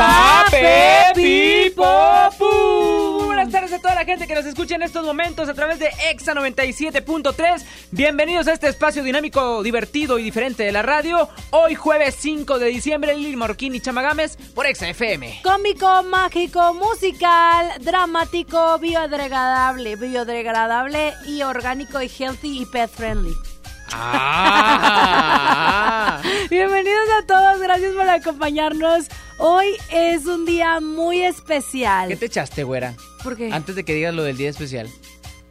[0.00, 3.26] Pape Popu.
[3.26, 5.90] Buenas tardes a toda la gente que nos escucha en estos momentos a través de
[6.10, 7.62] Exa 97.3.
[7.90, 11.28] Bienvenidos a este espacio dinámico, divertido y diferente de la radio.
[11.50, 15.42] Hoy jueves 5 de diciembre, Lili Morquín y Chamagames por Exa FM.
[15.44, 23.34] Cómico, mágico, musical, dramático, biodegradable, biodegradable y orgánico y healthy y pet friendly.
[24.52, 25.00] Ah.
[26.50, 29.06] Bienvenidos a todos, gracias por acompañarnos.
[29.38, 32.08] Hoy es un día muy especial.
[32.08, 32.94] ¿Qué te echaste, güera?
[33.22, 33.52] ¿Por qué?
[33.52, 34.88] Antes de que digas lo del día especial.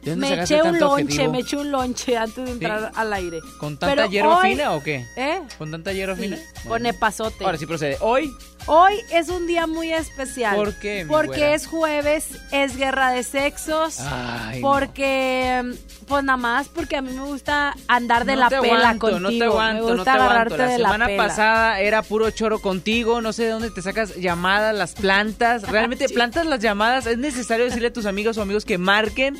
[0.02, 1.32] ¿De dónde me eché un lonche, objetivo?
[1.32, 3.40] me eché un lonche antes de entrar al aire.
[3.58, 5.04] ¿Con tanta hierba fina o qué?
[5.16, 5.40] ¿Eh?
[5.58, 6.36] ¿Con tanta hierba Sí, fina?
[6.36, 6.88] con Bueno.
[6.88, 7.44] epazote.
[7.44, 7.98] Ahora sí procede.
[8.00, 8.32] Hoy,
[8.66, 10.54] Hoy es un día muy especial.
[10.54, 11.54] ¿Por qué, mi Porque güera?
[11.54, 13.98] es jueves, es guerra de sexos.
[14.00, 14.68] Ay, no.
[14.70, 15.74] porque,
[16.06, 19.10] pues nada más, porque a mí me gusta andar de no la te pela aguanto,
[19.10, 19.20] contigo.
[19.20, 20.56] No te aguanto, me no gusta te aguanto.
[20.56, 24.14] La de semana la pasada era puro choro contigo, no sé de dónde te sacas
[24.16, 25.62] llamadas, las plantas.
[25.68, 27.06] ¿Realmente plantas las llamadas?
[27.06, 29.36] ¿Es necesario decirle a tus amigos o amigos que marquen?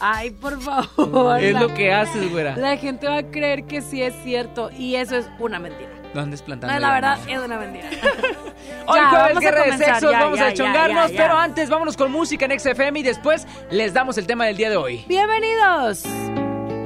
[0.00, 1.40] Ay, por favor.
[1.40, 2.56] Es la- lo que haces, güera.
[2.56, 5.91] La gente va a creer que sí es cierto y eso es una mentira.
[6.14, 7.88] No andes plantando No, la verdad es una mentira.
[8.86, 11.22] Hoy Ya, jueves vamos a guerra de sexos, ya, vamos ya, a chongarnos, ya, ya.
[11.22, 14.68] pero antes vámonos con música en XFM y después les damos el tema del día
[14.70, 15.04] de hoy.
[15.08, 16.02] Bienvenidos.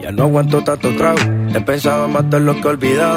[0.00, 1.19] Ya no aguanto tanto trago.
[1.54, 3.16] He pensado matar lo que he olvidado.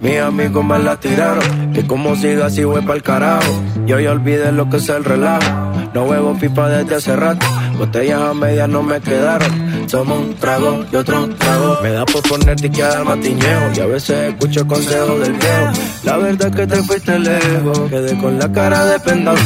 [0.00, 1.72] Mis amigos me la tiraron.
[1.72, 3.50] Que como siga así voy pa'l carajo.
[3.86, 5.50] Yo ya olvidé lo que es el relajo.
[5.94, 7.44] No huevo pipa desde hace rato.
[7.80, 9.88] Botellas a medias no me quedaron.
[9.88, 11.78] Somos un trago y otro trago.
[11.82, 13.72] Me da por ponerte y quedar matiñeo.
[13.74, 15.72] Y a veces escucho consejos del viejo.
[16.02, 17.78] La verdad es que te fuiste lejos.
[17.88, 19.38] Quedé con la cara de pendado.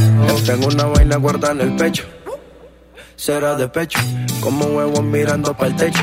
[0.44, 2.02] Tengo una vaina guardada en el pecho.
[3.14, 4.00] Será de pecho.
[4.40, 6.02] Como huevos mirando para el techo.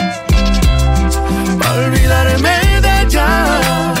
[1.73, 4.00] Olvidarme de ella.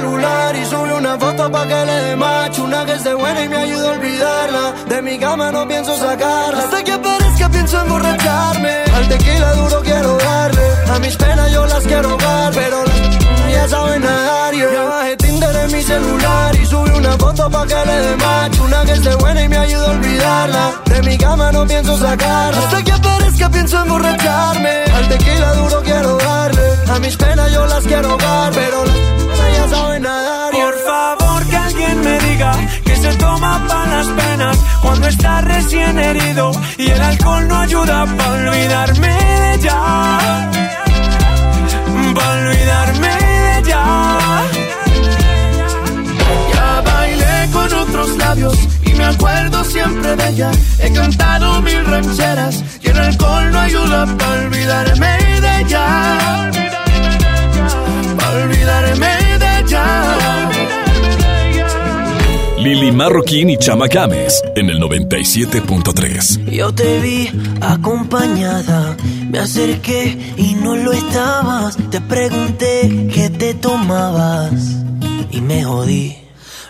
[0.00, 3.56] Y subí una foto pa' que le dé match Una que esté buena y me
[3.56, 4.74] ayude a olvidarla.
[4.88, 6.62] De mi cama no pienso sacarla.
[6.64, 8.74] Hasta que aparezca pienso emborracharme.
[8.94, 10.66] Al tequila duro quiero darle.
[10.94, 12.84] A mis penas yo las quiero dar Pero
[13.52, 14.54] ya saben nadar.
[14.54, 14.72] Yeah.
[14.72, 18.58] Ya bajé Tinder en mi celular y subí una foto pa' que le dé match
[18.60, 20.72] Una que esté buena y me ayude a olvidarla.
[20.84, 22.58] De mi cama no pienso sacarla.
[22.58, 27.84] Hasta que aparezca pienso emborracharme Al tequila duro quiero darle A mis penas yo las
[27.84, 29.18] quiero dar Pero las
[29.58, 30.52] ya saben nadar.
[30.52, 32.52] Por favor que alguien me diga
[32.84, 38.06] que se toma para las penas cuando está recién herido y el alcohol no ayuda
[38.16, 40.18] para olvidarme de ella.
[42.14, 43.84] Para olvidarme de ella.
[46.54, 50.50] Ya bailé con otros labios y me acuerdo siempre de ella.
[50.80, 52.64] He cantado mil rancheras
[52.98, 56.50] el alcohol no ayuda para olvidarme de ella.
[58.18, 60.48] Para olvidarme de ella.
[62.58, 66.50] Lili Marroquín y Chama Games en el 97.3.
[66.50, 67.30] Yo te vi
[67.60, 68.96] acompañada,
[69.30, 71.76] me acerqué y no lo estabas.
[71.90, 74.52] Te pregunté qué te tomabas
[75.30, 76.27] y me jodí.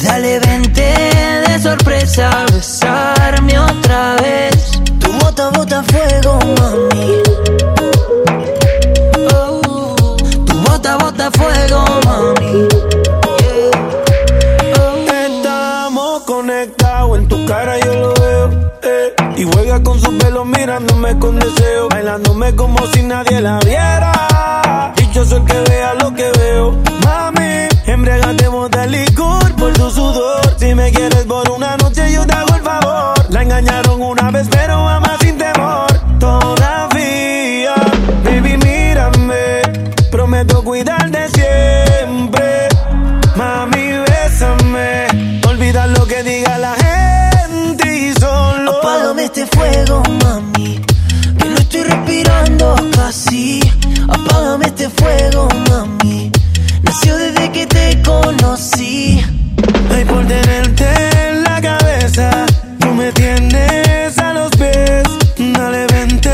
[0.00, 0.82] Dale, vente
[1.46, 2.46] de sorpresa.
[2.52, 4.70] Besarme otra vez.
[4.98, 7.22] Tu bota, bota fuego, mami.
[9.34, 10.16] Oh,
[10.46, 12.68] tu bota, bota fuego, mami.
[15.26, 18.50] Estamos conectados, en tu cara yo lo veo.
[18.82, 19.14] eh.
[19.36, 21.88] Y juega con su pelo mirándome con deseo.
[21.90, 24.92] Bailándome como si nadie la viera.
[24.96, 26.78] Dichoso el que vea lo que veo.
[27.04, 29.41] Mami, embriagate de licor
[30.58, 33.14] Si me quieres por una noche, yo te hago el favor.
[33.30, 35.90] La engañaron una vez, pero ama sin temor.
[36.20, 37.74] Todavía,
[38.22, 39.60] baby, mírame.
[40.10, 42.68] Prometo cuidarte siempre.
[43.34, 45.40] Mami, bésame.
[45.48, 48.78] Olvida lo que diga la gente y solo.
[48.78, 50.80] Apágame este fuego, mami.
[51.38, 53.60] Que no estoy respirando casi.
[54.08, 56.31] Apágame este fuego, mami.
[56.94, 59.24] Nació desde que te conocí.
[59.94, 60.84] Ay, por tenerte
[61.26, 62.44] en la cabeza.
[62.80, 65.02] Tú me tienes a los pies.
[65.38, 66.28] Dale, vente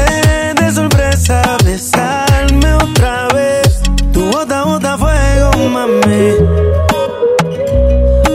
[0.60, 1.56] de sorpresa.
[1.64, 3.80] Besarme otra vez.
[4.12, 6.32] Tu bota, bota fuego, mami.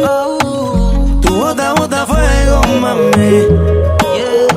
[0.06, 3.32] Oh, Tu bota, bota fuego, mami.
[4.16, 4.48] yeah.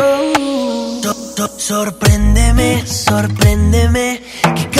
[0.00, 1.00] Oh.
[1.02, 4.22] So- so- Sorpréndeme, sorpréndeme,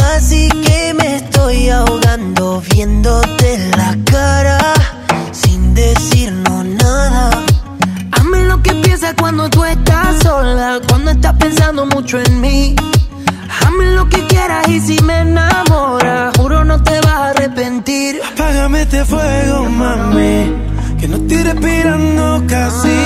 [0.03, 4.59] casi que me estoy ahogando viéndote la cara
[5.31, 7.31] sin decirnos nada.
[8.13, 12.75] Hazme lo que piensas cuando tú estás sola, cuando estás pensando mucho en mí.
[13.61, 18.21] Hazme lo que quieras y si me enamoras, juro no te vas a arrepentir.
[18.33, 20.37] Apágame este fuego, mami.
[20.99, 22.99] Que no estoy respirando casi.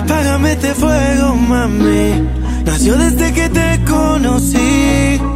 [0.00, 2.28] Apágame este fuego, mami.
[2.64, 5.35] Nació desde que te conocí.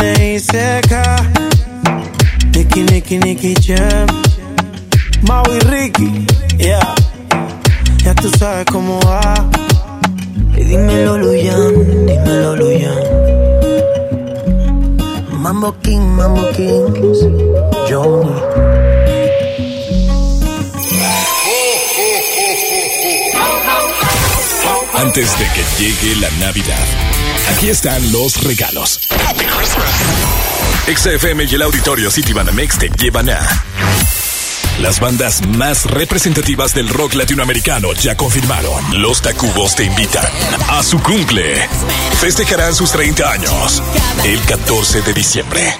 [0.00, 1.16] N.I.C.K.
[2.54, 4.06] Nicky, Nicky, Nicky Jam.
[5.22, 6.26] Mau y Ricky.
[6.58, 6.94] Yeah.
[8.04, 9.34] Ya tú sabes cómo va.
[10.56, 12.98] Y dímelo, Luyan, dímelo, Luyan.
[15.32, 17.18] Mambo King, Mambo Kings,
[17.88, 18.32] Johnny.
[24.94, 26.86] Antes de que llegue la Navidad,
[27.54, 29.08] aquí están los regalos.
[30.94, 33.38] XFM y el Auditorio City Banamex te llevan a.
[34.80, 39.02] Las bandas más representativas del rock latinoamericano ya confirmaron.
[39.02, 40.24] Los Tacubos te invitan
[40.68, 41.68] a su cumple.
[42.20, 43.82] Festejarán sus 30 años
[44.24, 45.74] el 14 de diciembre.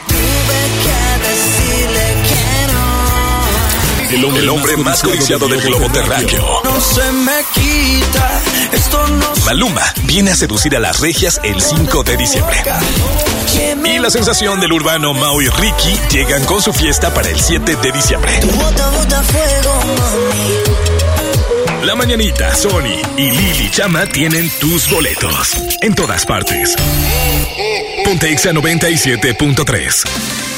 [4.10, 6.62] El hombre, el hombre más codiciado del globo terráqueo.
[6.64, 8.40] No se me quita,
[8.72, 12.56] esto no Maluma viene a seducir a las regias el 5 de diciembre.
[13.84, 17.76] Y la sensación del urbano Mau y Ricky llegan con su fiesta para el 7
[17.76, 18.32] de diciembre.
[21.84, 25.54] La Mañanita, Sony y Lili Chama tienen tus boletos.
[25.82, 26.74] En todas partes.
[28.04, 30.57] Pontexa 97.3.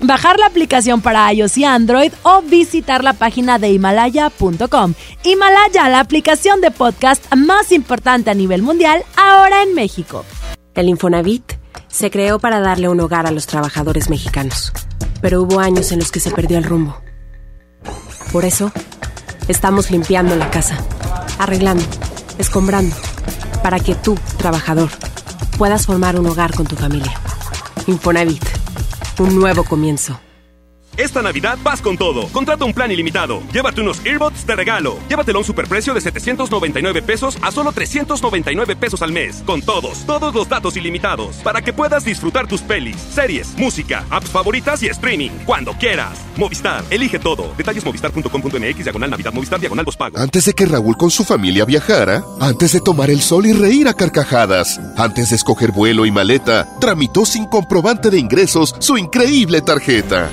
[0.00, 4.94] bajar la aplicación para iOS y Android o visitar la página de himalaya.com.
[5.24, 10.24] Himalaya, la aplicación de podcast más importante a nivel mundial, ahora en México.
[10.74, 11.52] El Infonavit
[11.88, 14.72] se creó para darle un hogar a los trabajadores mexicanos,
[15.20, 16.96] pero hubo años en los que se perdió el rumbo.
[18.32, 18.72] Por eso,
[19.48, 20.78] estamos limpiando la casa,
[21.38, 21.84] arreglando,
[22.38, 22.96] escombrando,
[23.62, 24.88] para que tú, trabajador,
[25.58, 27.12] puedas formar un hogar con tu familia.
[27.86, 28.42] Infonavit
[29.22, 30.18] un nuevo comienzo.
[30.96, 32.28] Esta Navidad vas con todo.
[32.28, 33.42] Contrata un plan ilimitado.
[33.50, 34.98] Llévate unos earbuds de regalo.
[35.08, 39.42] Llévatelo a un superprecio de 799 pesos a solo 399 pesos al mes.
[39.46, 41.36] Con todos, todos los datos ilimitados.
[41.36, 45.30] Para que puedas disfrutar tus pelis, series, música, apps favoritas y streaming.
[45.46, 46.18] Cuando quieras.
[46.36, 47.54] Movistar, elige todo.
[47.56, 50.20] Detalles movistar.com.mx, diagonal Navidad, Movistar, diagonal los pagos.
[50.20, 53.88] Antes de que Raúl con su familia viajara, antes de tomar el sol y reír
[53.88, 59.62] a carcajadas, antes de escoger vuelo y maleta, tramitó sin comprobante de ingresos su increíble
[59.62, 60.30] tarjeta.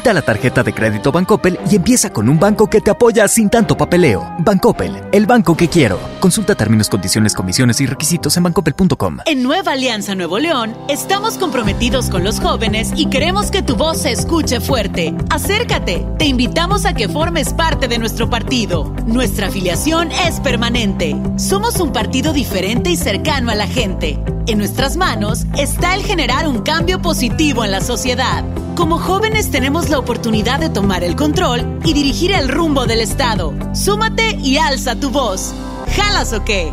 [0.00, 3.50] Tramita la tarjeta de crédito Bancoppel y empieza con un banco que te apoya sin
[3.50, 4.34] tanto papeleo.
[4.38, 5.98] Bancoppel, el banco que quiero.
[6.20, 9.18] Consulta términos, condiciones, comisiones y requisitos en bancoppel.com.
[9.26, 13.98] En Nueva Alianza Nuevo León, estamos comprometidos con los jóvenes y queremos que tu voz
[13.98, 15.14] se escuche fuerte.
[15.28, 18.94] Acércate, te invitamos a que formes parte de nuestro partido.
[19.04, 21.14] Nuestra afiliación es permanente.
[21.36, 24.18] Somos un partido diferente y cercano a la gente.
[24.46, 28.44] En nuestras manos está el generar un cambio positivo en la sociedad.
[28.80, 33.52] Como jóvenes tenemos la oportunidad de tomar el control y dirigir el rumbo del Estado.
[33.74, 35.52] Súmate y alza tu voz.
[35.96, 36.72] ¿Jalas o qué?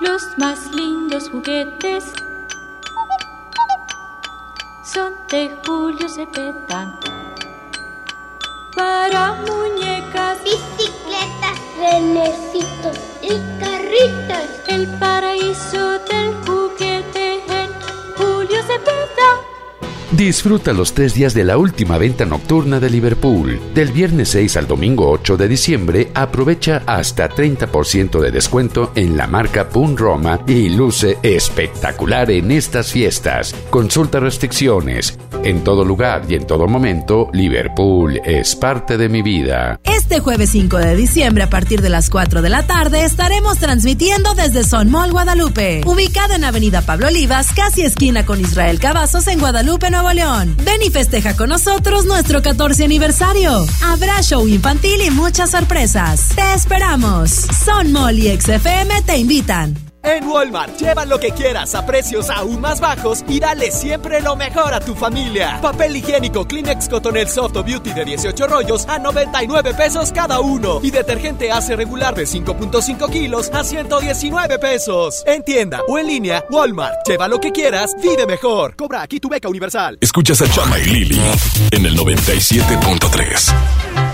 [0.00, 2.12] los más lindos juguetes
[4.84, 6.98] son de Julio Cepeda.
[8.74, 14.48] Para muñecas, bicicletas, renecitos y carritos.
[14.68, 17.70] El paraíso del juguete en
[18.16, 19.53] Julio Cepeda.
[20.16, 23.58] Disfruta los tres días de la última venta nocturna de Liverpool.
[23.74, 29.26] Del viernes 6 al domingo 8 de diciembre, aprovecha hasta 30% de descuento en la
[29.26, 33.56] marca Pun Roma y luce espectacular en estas fiestas.
[33.70, 35.18] Consulta restricciones.
[35.42, 39.80] En todo lugar y en todo momento, Liverpool es parte de mi vida.
[39.82, 44.34] Este jueves 5 de diciembre, a partir de las 4 de la tarde, estaremos transmitiendo
[44.34, 49.40] desde Son Mall Guadalupe, ubicada en Avenida Pablo Olivas, casi esquina con Israel Cavazos en
[49.40, 50.54] Guadalupe, Nuevo León.
[50.62, 53.64] Ven y festeja con nosotros nuestro 14 aniversario.
[53.82, 56.28] Habrá show infantil y muchas sorpresas.
[56.34, 57.30] Te esperamos.
[57.64, 59.83] Son Mall y XFM te invitan.
[60.04, 64.36] En Walmart, lleva lo que quieras a precios aún más bajos y dale siempre lo
[64.36, 65.58] mejor a tu familia.
[65.62, 70.80] Papel higiénico Kleenex Cotonel Soft Beauty de 18 rollos a 99 pesos cada uno.
[70.82, 75.22] Y detergente hace regular de 5.5 kilos a 119 pesos.
[75.26, 77.06] En tienda o en línea, Walmart.
[77.06, 78.76] Lleva lo que quieras, vive mejor.
[78.76, 79.96] Cobra aquí tu beca universal.
[80.00, 81.20] Escuchas a Chama y Lili
[81.70, 84.13] en el 97.3.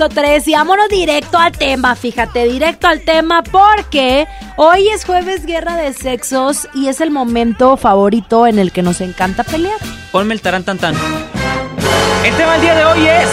[0.00, 5.76] 97.3 y vámonos directo al tema, fíjate, directo al tema porque hoy es jueves guerra
[5.76, 9.78] de sexos y es el momento favorito en el que nos encanta pelear.
[10.10, 10.56] Ponme el tan.
[10.56, 13.28] El tema del día de hoy es.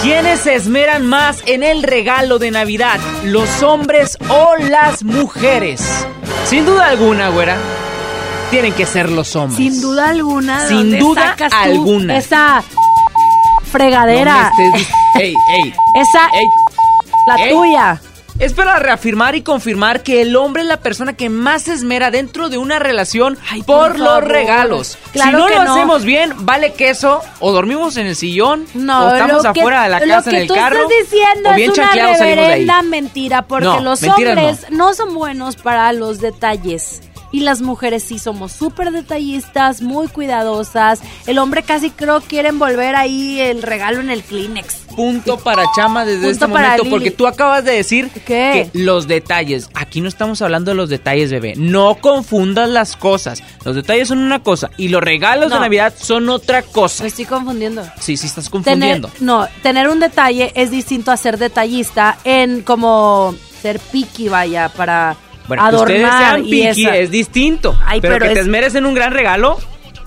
[0.00, 2.98] ¿Quiénes se esmeran más en el regalo de Navidad?
[3.24, 6.06] ¿Los hombres o las mujeres?
[6.46, 7.56] Sin duda alguna, güera.
[8.50, 9.58] Tienen que ser los hombres.
[9.58, 10.62] Sin duda alguna.
[10.62, 12.16] ¿de Sin duda sacas alguna.
[12.16, 12.64] Esa
[13.70, 14.50] fregadera.
[14.58, 14.88] No me estés-
[15.20, 15.74] ey, ey.
[15.94, 16.28] Esa.
[16.34, 16.46] Ey.
[17.26, 17.52] La Ey.
[17.52, 18.00] tuya.
[18.38, 22.10] Es para reafirmar y confirmar que el hombre es la persona que más se esmera
[22.10, 24.98] dentro de una relación por, por los regalos.
[25.12, 25.72] Claro si no lo no.
[25.74, 29.88] hacemos bien, vale queso, o dormimos en el sillón, No, o estamos que- afuera de
[29.90, 30.76] la casa lo que en el tú carro.
[30.76, 34.94] estás diciendo o bien es una reverenda mentira, porque No, los hombres no.
[34.94, 37.02] son buenos para los detalles.
[37.32, 41.00] Y las mujeres sí somos súper detallistas, muy cuidadosas.
[41.26, 44.82] El hombre casi creo quiere envolver ahí el regalo en el Kleenex.
[44.94, 48.68] Punto para Chama desde Punto este momento, porque tú acabas de decir ¿Qué?
[48.72, 49.70] que los detalles.
[49.74, 51.54] Aquí no estamos hablando de los detalles, bebé.
[51.56, 53.42] No confundas las cosas.
[53.64, 55.58] Los detalles son una cosa y los regalos de.
[55.58, 57.04] Navidad son otra cosa.
[57.04, 57.82] Me estoy confundiendo.
[57.98, 59.10] Sí, sí estás Tener, confundiendo.
[59.20, 65.16] no, tener un detalle es distinto a ser detallista en como ser piqui, vaya, para
[65.48, 66.40] Bueno, que ustedes adornar
[66.74, 67.76] sean es distinto.
[67.84, 69.58] Ay, pero, pero que te es- esmeres en un gran regalo,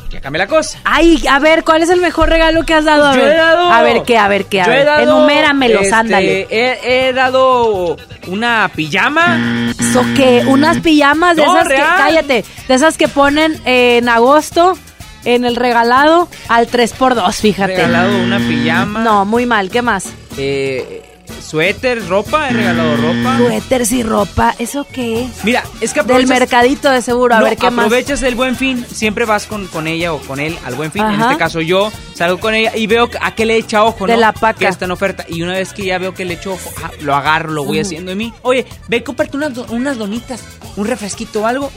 [0.10, 0.80] ya cambia la cosa.
[0.86, 3.06] Ay, a ver, ¿cuál es el mejor regalo que has dado?
[3.08, 4.86] A Yo ver, he dado- a ver qué, a ver qué, a Yo he ver.
[4.86, 6.48] dado, Enuméramelos, este, ándale.
[6.50, 9.74] He, he dado una pijama.
[9.94, 10.44] ¿So qué?
[10.48, 14.78] Unas pijamas de No, esas que, cállate, de esas que ponen en agosto
[15.26, 17.76] en el regalado al 3x2, fíjate.
[17.76, 19.00] Regalado una pijama.
[19.04, 20.14] No, muy mal, ¿qué más?
[20.38, 21.02] Eh,
[21.42, 23.38] suéter, ropa, he regalado ropa.
[23.38, 25.28] Suéteres y ropa, ¿eso qué?
[25.44, 27.86] Mira, es que Del aprovechas- mercadito de seguro, a No, ver qué más.
[27.86, 31.04] aprovechas el buen fin, siempre vas con, con ella o con él al buen fin.
[31.06, 34.14] En este caso yo salgo con ella y veo a qué le echa ojo, De
[34.14, 34.20] ¿no?
[34.20, 34.60] la paca.
[34.60, 35.26] Que está en oferta.
[35.28, 37.80] Y una vez que ya veo que le echo ojo, ah, lo agarro, lo voy
[37.80, 38.34] haciendo de mí.
[38.42, 40.44] Oye, ve, cómprate unas, unas donitas,
[40.76, 41.72] un refresquito o algo,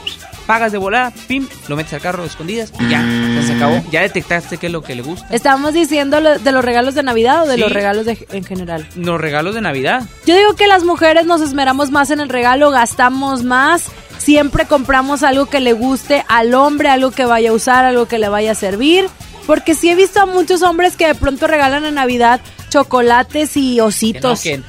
[0.48, 3.04] pagas de volada, pim, lo metes al carro de escondidas y ya,
[3.36, 3.84] ya se acabó.
[3.92, 5.26] Ya detectaste qué es lo que le gusta.
[5.30, 7.60] ¿Estamos diciendo lo- de los regalos de Navidad o de Sí.
[7.60, 8.88] los regalos de- en general?
[8.96, 10.02] Los regalos de Navidad.
[10.24, 13.84] Yo digo que las mujeres nos esmeramos más en el regalo, gastamos más,
[14.16, 18.18] siempre compramos algo que le guste al hombre, algo que vaya a usar, algo que
[18.18, 19.06] le vaya a servir.
[19.46, 23.72] Porque sí he visto a muchos hombres que de pronto regalan en Navidad chocolates y
[23.74, 24.40] Que no, ositos.
[24.42, 24.62] que-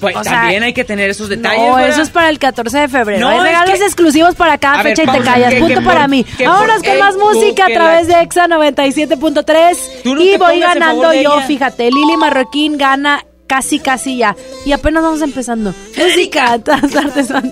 [0.00, 1.60] pues O sea, también hay que tener esos detalles.
[1.60, 1.90] No, ¿verdad?
[1.90, 3.20] eso es para el 14 de febrero.
[3.20, 5.54] No, Hay es regalos que- exclusivos para cada A ver, fecha y te callas.
[5.54, 6.26] que- Punto que para por- mí.
[6.44, 9.78] Vámonos con más tú, música a través la- de Exa 97.3.
[10.04, 11.46] Tú no y voy ganando yo, ella.
[11.46, 11.90] fíjate.
[11.90, 14.36] Lili Marroquín gana casi, casi ya.
[14.64, 15.74] Y apenas vamos empezando.
[15.96, 16.82] Música, todas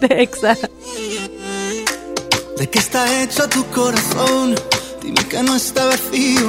[0.00, 0.57] de Exa.
[2.59, 4.54] ¿De qué está hecho tu corazón?
[5.02, 6.48] Dime que no está vacío.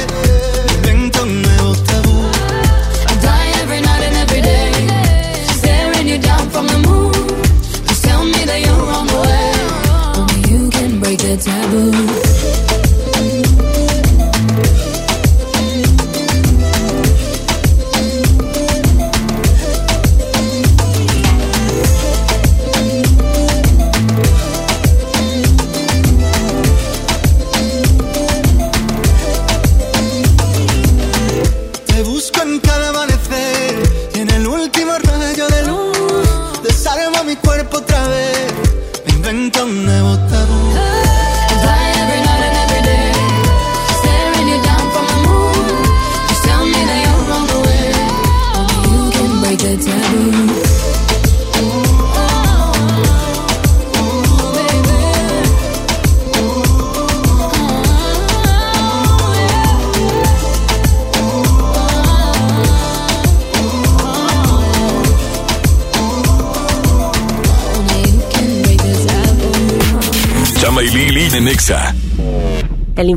[11.71, 12.20] Taboo.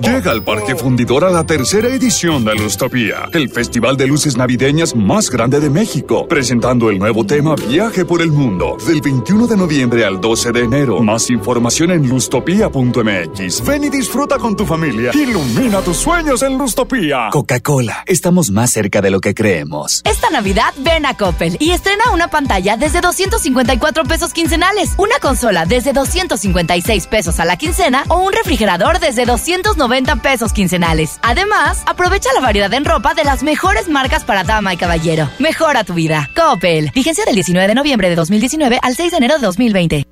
[0.00, 4.94] Llega al Parque Fundidor a la tercera edición de Lustopía, el festival de luces navideñas
[4.94, 9.56] más grande de México, presentando el nuevo tema Viaje por el Mundo, del 21 de
[9.56, 11.00] noviembre al 12 de enero.
[11.00, 13.64] Más información en lustopía.mx.
[13.64, 15.12] Ven y disfruta con tu familia.
[15.14, 17.28] Ilumina tus sueños en Lustopía.
[17.32, 20.02] Coca-Cola, estamos más cerca de lo que creemos.
[20.04, 25.64] Esta Navidad ven a Coppel y estrena una pantalla desde 254 pesos quincenales, una consola
[25.64, 29.85] desde 256 pesos a la quincena o un refrigerador desde 290
[30.22, 31.18] pesos quincenales.
[31.22, 35.28] Además, aprovecha la variedad en ropa de las mejores marcas para dama y caballero.
[35.38, 36.28] Mejora tu vida.
[36.34, 36.90] Coppel.
[36.94, 40.06] Vigencia del 19 de noviembre de 2019 al 6 de enero de 2020.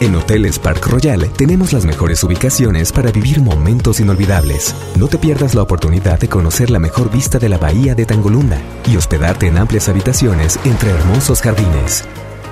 [0.00, 4.74] En Hoteles Park Royal tenemos las mejores ubicaciones para vivir momentos inolvidables.
[4.96, 8.58] No te pierdas la oportunidad de conocer la mejor vista de la bahía de Tangolunda
[8.86, 12.04] y hospedarte en amplias habitaciones entre hermosos jardines.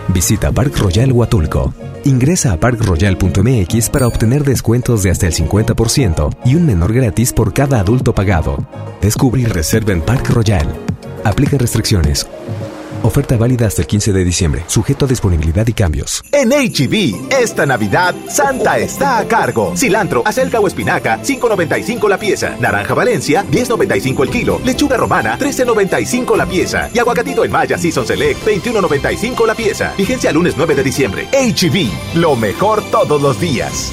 [0.09, 1.75] Visita Park Royal Huatulco.
[2.05, 7.53] Ingresa a parkroyal.mx para obtener descuentos de hasta el 50% y un menor gratis por
[7.53, 8.57] cada adulto pagado.
[9.01, 10.67] Descubre y reserva en Park Royal.
[11.25, 12.27] Aplica restricciones.
[13.03, 16.23] Oferta válida hasta el 15 de diciembre, sujeto a disponibilidad y cambios.
[16.33, 19.77] En HB, esta Navidad, Santa está a cargo.
[19.77, 22.57] Cilantro, acelga o espinaca, 5.95 la pieza.
[22.61, 24.61] Naranja Valencia, 10.95 el kilo.
[24.65, 26.91] Lechuga romana, 13.95 la pieza.
[26.93, 29.93] Y aguacatito en Maya Season Select, 21.95 la pieza.
[29.97, 31.29] Vigencia lunes 9 de diciembre.
[31.33, 33.93] HB, lo mejor todos los días.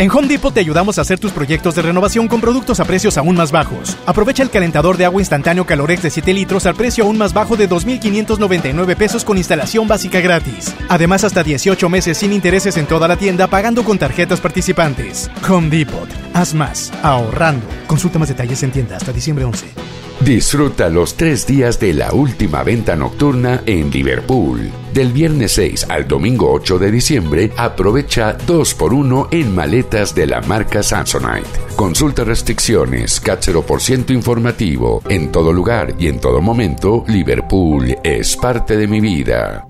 [0.00, 3.18] En Home Depot te ayudamos a hacer tus proyectos de renovación con productos a precios
[3.18, 3.98] aún más bajos.
[4.06, 7.54] Aprovecha el calentador de agua instantáneo Calorex de 7 litros al precio aún más bajo
[7.54, 10.74] de 2.599 pesos con instalación básica gratis.
[10.88, 15.30] Además, hasta 18 meses sin intereses en toda la tienda pagando con tarjetas participantes.
[15.46, 16.08] Home Depot.
[16.32, 16.90] Haz más.
[17.02, 17.66] Ahorrando.
[17.86, 19.66] Consulta más detalles en tienda hasta diciembre 11.
[20.24, 24.70] Disfruta los tres días de la última venta nocturna en Liverpool.
[24.92, 30.82] Del viernes 6 al domingo 8 de diciembre, aprovecha 2x1 en maletas de la marca
[30.82, 31.48] Samsonite.
[31.74, 35.02] Consulta restricciones, CAT 0% informativo.
[35.08, 39.69] En todo lugar y en todo momento, Liverpool es parte de mi vida.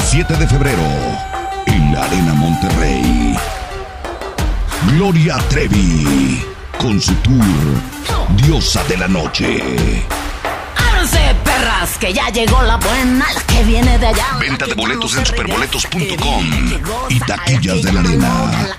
[0.00, 0.82] 7 de febrero,
[1.66, 3.36] en la Arena Monterrey.
[4.88, 6.44] Gloria Trevi,
[6.78, 7.44] con su tour
[8.36, 10.06] Diosa de la Noche.
[10.76, 11.96] ¡Ábranse, perras!
[11.98, 14.26] Que ya llegó la buena, la que viene de allá.
[14.40, 16.44] Venta de boletos en superboletos.com
[17.08, 18.78] y taquillas de la arena.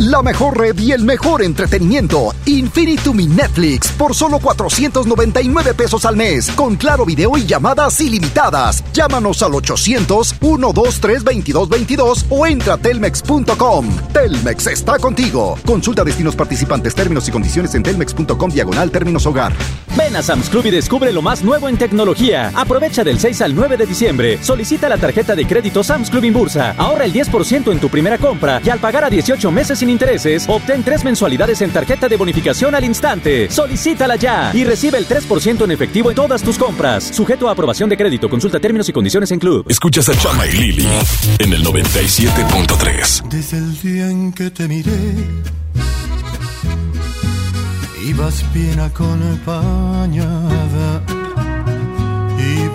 [0.00, 2.32] La mejor red y el mejor entretenimiento.
[2.46, 6.50] Infinitum y Netflix por solo 499 pesos al mes.
[6.52, 8.82] Con claro video y llamadas ilimitadas.
[8.94, 13.90] Llámanos al 800-123-2222 o entra a telmex.com.
[14.14, 15.58] Telmex está contigo.
[15.66, 19.52] Consulta destinos participantes, términos y condiciones en telmex.com diagonal términos hogar.
[19.98, 22.50] Ven a Sam's Club y descubre lo más nuevo en tecnología.
[22.54, 24.42] Aprovecha del 6 al 9 de diciembre.
[24.42, 26.74] Solicita la tarjeta de crédito Sam's Club Inbursa.
[26.78, 30.48] Ahorra el 10% en tu primera compra y al pagar a 18 meses sin intereses,
[30.48, 33.50] obtén tres mensualidades en tarjeta de bonificación al instante.
[33.50, 37.04] Solicítala ya y recibe el 3% en efectivo en todas tus compras.
[37.04, 38.28] Sujeto a aprobación de crédito.
[38.28, 39.66] Consulta términos y condiciones en Club.
[39.68, 40.88] Escuchas a Chama y Lili
[41.38, 43.28] en el 97.3.
[43.28, 44.92] Desde el día en que te miré,
[48.06, 50.39] ibas bien acompañada.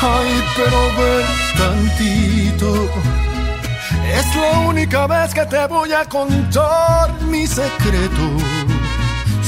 [0.00, 2.88] Ay, pero ven tantito.
[4.08, 8.57] Es la única vez que te voy a contar mi secreto.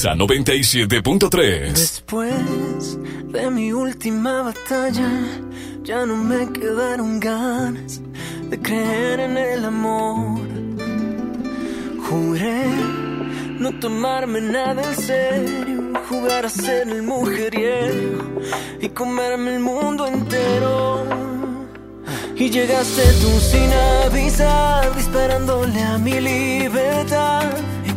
[0.00, 1.72] Pontexa 97.3.
[1.74, 5.10] Después de mi última batalla,
[5.82, 8.00] ya no me quedaron ganas
[8.48, 10.40] de creer en el amor.
[12.08, 12.64] Juré
[13.58, 18.40] no tomarme nada en serio, jugar a ser el mujeriego
[18.80, 21.04] y comerme el mundo entero.
[22.36, 23.70] Y llegaste tú sin
[24.06, 27.44] avisar, disparándole a mi libertad.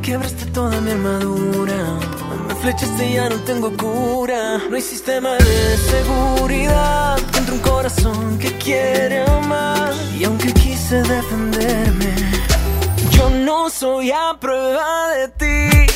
[0.03, 1.97] Quebraste toda mi armadura.
[2.47, 4.59] Me flechaste y ya no tengo cura.
[4.69, 9.93] No hay sistema de seguridad contra un corazón que quiere amar.
[10.19, 12.13] Y aunque quise defenderme,
[13.11, 15.93] yo no soy a prueba de ti.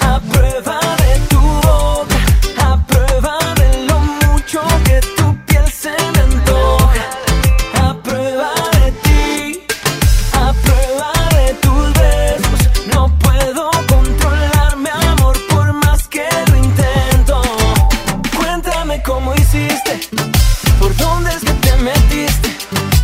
[0.00, 2.16] A prueba de tu boca,
[2.64, 5.94] a prueba de lo mucho que tu piel se
[20.98, 22.56] dónde es que te metiste.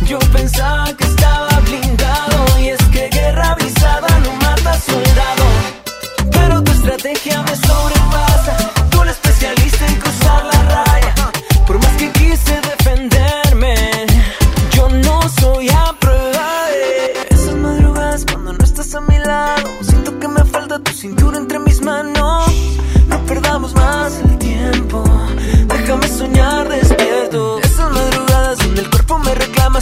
[0.05, 1.12] Yo pensaba que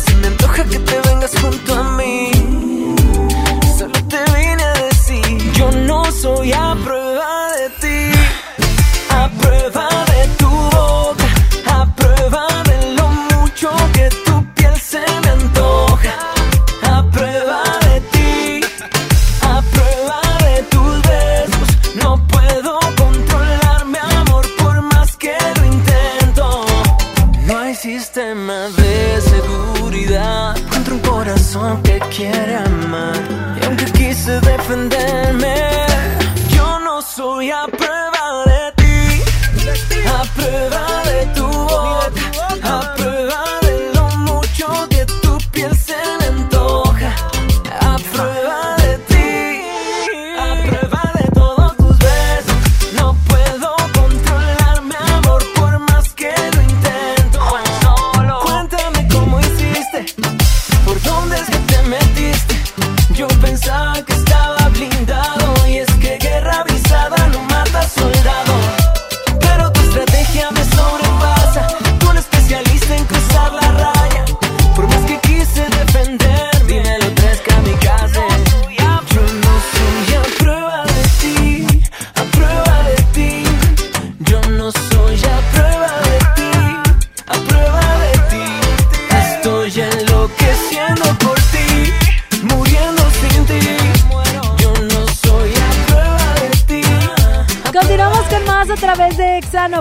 [0.06, 2.31] Se me antoja que te vengas junto a mí.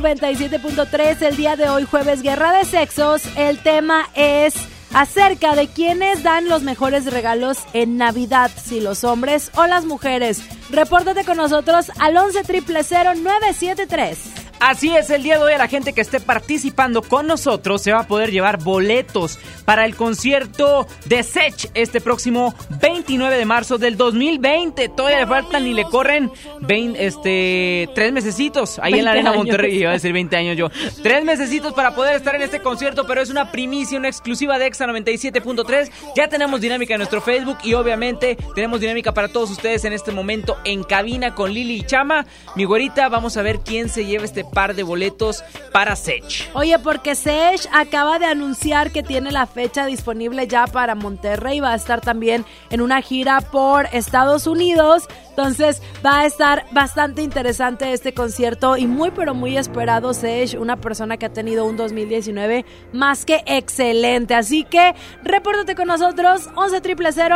[0.00, 1.22] 97.3.
[1.22, 3.22] El día de hoy, jueves Guerra de Sexos.
[3.36, 4.54] El tema es
[4.94, 10.42] acerca de quiénes dan los mejores regalos en Navidad, si los hombres o las mujeres.
[10.70, 14.29] Repórtate con nosotros al 11 973.
[14.60, 17.92] Así es, el día de hoy a la gente que esté participando con nosotros se
[17.92, 23.78] va a poder llevar boletos para el concierto de Sech este próximo 29 de marzo
[23.78, 24.90] del 2020.
[24.90, 26.30] Todavía le faltan y le corren
[26.60, 29.44] 20, este, tres mesecitos ahí en la Arena años.
[29.44, 29.78] Monterrey.
[29.78, 30.68] Iba a decir 20 años yo.
[31.02, 34.66] Tres mesecitos para poder estar en este concierto, pero es una primicia, una exclusiva de
[34.66, 35.90] Exa 97.3.
[36.16, 40.12] Ya tenemos dinámica en nuestro Facebook y obviamente tenemos dinámica para todos ustedes en este
[40.12, 42.26] momento en cabina con Lili y Chama.
[42.56, 45.42] Mi güerita, vamos a ver quién se lleva este par de boletos
[45.72, 46.50] para Sech.
[46.54, 51.60] Oye, porque Sech acaba de anunciar que tiene la fecha disponible ya para Monterrey.
[51.60, 55.08] Va a estar también en una gira por Estados Unidos.
[55.30, 60.76] Entonces va a estar bastante interesante este concierto y muy pero muy esperado Sech, una
[60.76, 64.34] persona que ha tenido un 2019 más que excelente.
[64.34, 66.80] Así que repórtate con nosotros 11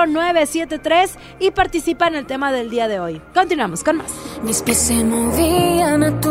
[0.06, 3.20] 973 y participa en el tema del día de hoy.
[3.34, 4.12] Continuamos con más.
[4.42, 6.30] Mis pies se movían a tu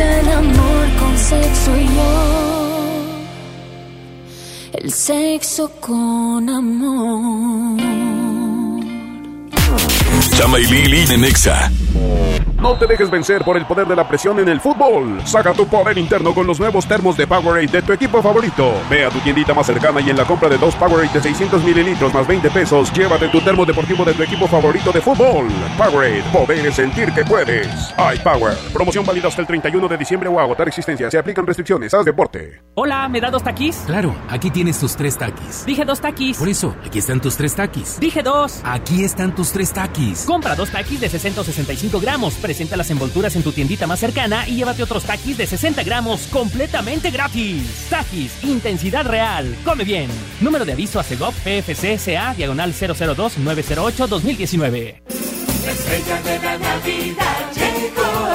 [0.00, 3.20] el amor con sexo y yo.
[4.72, 7.80] El sexo con amor.
[10.36, 11.70] Chama y Lili de Nexa.
[12.60, 15.26] No te dejes vencer por el poder de la presión en el fútbol.
[15.26, 18.74] Saca tu poder interno con los nuevos termos de Powerade de tu equipo favorito.
[18.90, 21.64] Ve a tu tiendita más cercana y en la compra de dos Powerade de 600
[21.64, 25.48] mililitros más 20 pesos, llévate tu termo deportivo de tu equipo favorito de fútbol.
[25.78, 27.66] Powerade, poder sentir que puedes.
[27.96, 31.10] iPower, promoción válida hasta el 31 de diciembre o agotar existencia.
[31.10, 31.94] Se aplican restricciones.
[31.94, 32.60] Haz deporte.
[32.74, 33.84] Hola, ¿me da dos taquis?
[33.86, 35.64] Claro, aquí tienes tus tres taquis.
[35.64, 36.36] Dije dos taquis.
[36.36, 37.98] Por eso, aquí están tus tres taquis.
[37.98, 38.60] Dije dos.
[38.64, 40.26] Aquí están tus tres taquis.
[40.26, 42.34] Compra dos taquis de 60 o 65 gramos.
[42.50, 46.22] Presenta las envolturas en tu tiendita más cercana y llévate otros taquis de 60 gramos
[46.32, 47.86] completamente gratis.
[47.88, 49.54] Taquis, intensidad real.
[49.64, 50.10] Come bien.
[50.40, 55.02] Número de aviso a Segov PFC CA diagonal 002 908 2019.
[55.64, 57.49] La estrella de la Navidad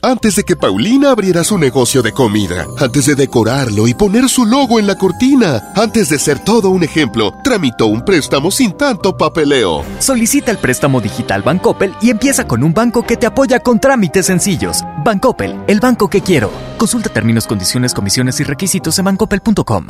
[0.00, 4.46] Antes de que Paulina abriera su negocio de comida, antes de decorarlo y poner su
[4.46, 9.16] logo en la cortina, antes de ser todo un ejemplo, tramitó un préstamo sin tanto
[9.16, 9.82] papeleo.
[9.98, 14.26] Solicita el préstamo digital Bancoppel y empieza con un banco que te apoya con trámites
[14.26, 14.84] sencillos.
[15.04, 16.52] Bancoppel, el banco que quiero.
[16.78, 19.88] Consulta términos, condiciones, comisiones y requisitos en bancoppel.com.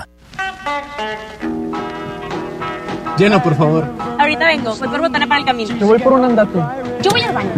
[3.18, 3.84] Llena, por favor.
[4.18, 5.76] Ahorita vengo, voy por botana para el camino.
[5.76, 6.58] Te voy por un andate.
[7.02, 7.50] Yo voy al baño.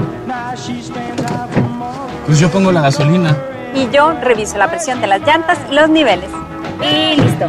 [2.30, 3.36] Pues yo pongo la gasolina.
[3.74, 6.30] Y yo reviso la presión de las llantas y los niveles.
[6.80, 7.48] Y listo.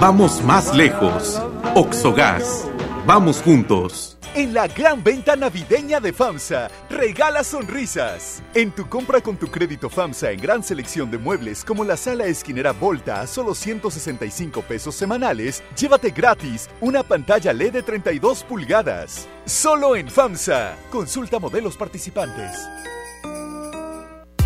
[0.00, 1.38] Vamos más lejos.
[1.74, 2.66] Oxogas.
[3.04, 4.16] Vamos juntos.
[4.34, 8.42] En la gran venta navideña de FAMSA, regala sonrisas.
[8.54, 12.24] En tu compra con tu crédito FAMSA en gran selección de muebles como la sala
[12.24, 19.28] esquinera Volta a solo 165 pesos semanales, llévate gratis una pantalla LED de 32 pulgadas.
[19.44, 20.76] Solo en FAMSA.
[20.90, 22.66] Consulta modelos participantes.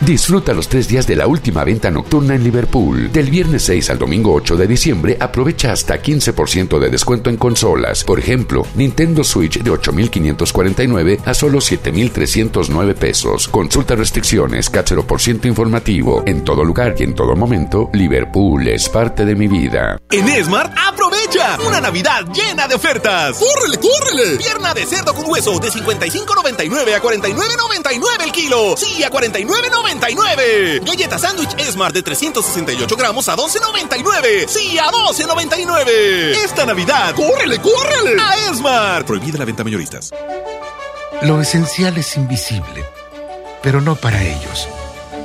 [0.00, 3.10] Disfruta los tres días de la última venta nocturna en Liverpool.
[3.12, 8.04] Del viernes 6 al domingo 8 de diciembre aprovecha hasta 15% de descuento en consolas.
[8.04, 13.48] Por ejemplo, Nintendo Switch de 8.549 a solo 7.309 pesos.
[13.48, 16.22] Consulta restricciones, cáchero por ciento informativo.
[16.26, 19.98] En todo lugar y en todo momento, Liverpool es parte de mi vida.
[20.12, 23.36] En Esmart, aprovecha una Navidad llena de ofertas.
[23.36, 24.36] ¡Córrele, córrele!
[24.36, 28.76] Pierna de cerdo con hueso de 55.99 a 49.99 el kilo.
[28.76, 29.87] Sí, a 49.99.
[30.84, 34.46] Galleta sándwich Smart de 368 gramos a 12.99.
[34.48, 35.88] Sí, a 12.99.
[36.44, 38.20] Esta Navidad, ¡córrele, córrele!
[38.20, 39.06] A Smart.
[39.06, 40.10] Prohibida la venta mayoristas.
[41.22, 42.84] Lo esencial es invisible,
[43.62, 44.68] pero no para ellos.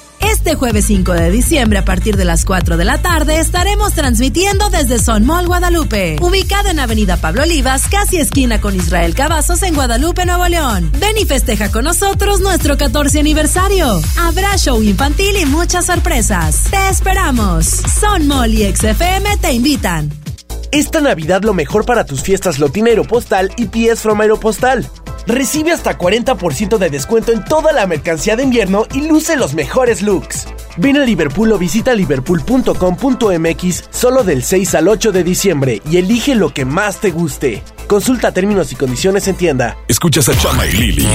[0.21, 4.69] Este jueves 5 de diciembre a partir de las 4 de la tarde estaremos transmitiendo
[4.69, 9.75] desde Son Mall Guadalupe, ubicado en Avenida Pablo Olivas, casi esquina con Israel Cavazos en
[9.75, 10.91] Guadalupe, Nuevo León.
[10.99, 14.01] Ven y festeja con nosotros nuestro 14 aniversario.
[14.19, 16.63] Habrá show infantil y muchas sorpresas.
[16.69, 17.65] Te esperamos.
[17.99, 20.11] Son Mall y XFM te invitan.
[20.71, 24.87] Esta Navidad lo mejor para tus fiestas Lotina Aeropostal y PS from Aeropostal.
[25.27, 30.01] Recibe hasta 40% de descuento en toda la mercancía de invierno y luce los mejores
[30.01, 30.47] looks.
[30.77, 36.35] Ven a Liverpool o visita liverpool.com.mx solo del 6 al 8 de diciembre y elige
[36.35, 37.61] lo que más te guste.
[37.87, 39.77] Consulta términos y condiciones en tienda.
[39.87, 41.07] Escuchas a Chama y Lili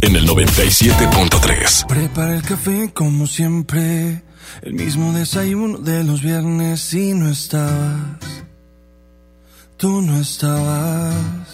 [0.00, 1.86] en el 97.3.
[1.86, 4.22] Prepara el café como siempre,
[4.62, 8.18] el mismo desayuno de los viernes y no estabas.
[9.76, 11.53] Tú no estabas.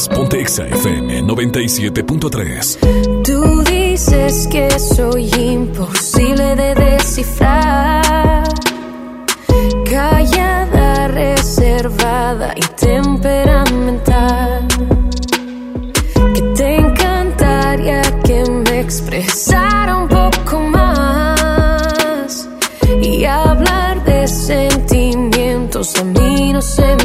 [0.00, 2.78] Partes, ponte Exa FM 97.3.
[3.22, 8.44] Tú dices que soy imposible de descifrar.
[9.90, 14.68] Callada, reservada y temperamental.
[16.34, 22.48] Que te encantaría que me expresara un poco más.
[23.02, 26.99] Y hablar de sentimientos a mí no se me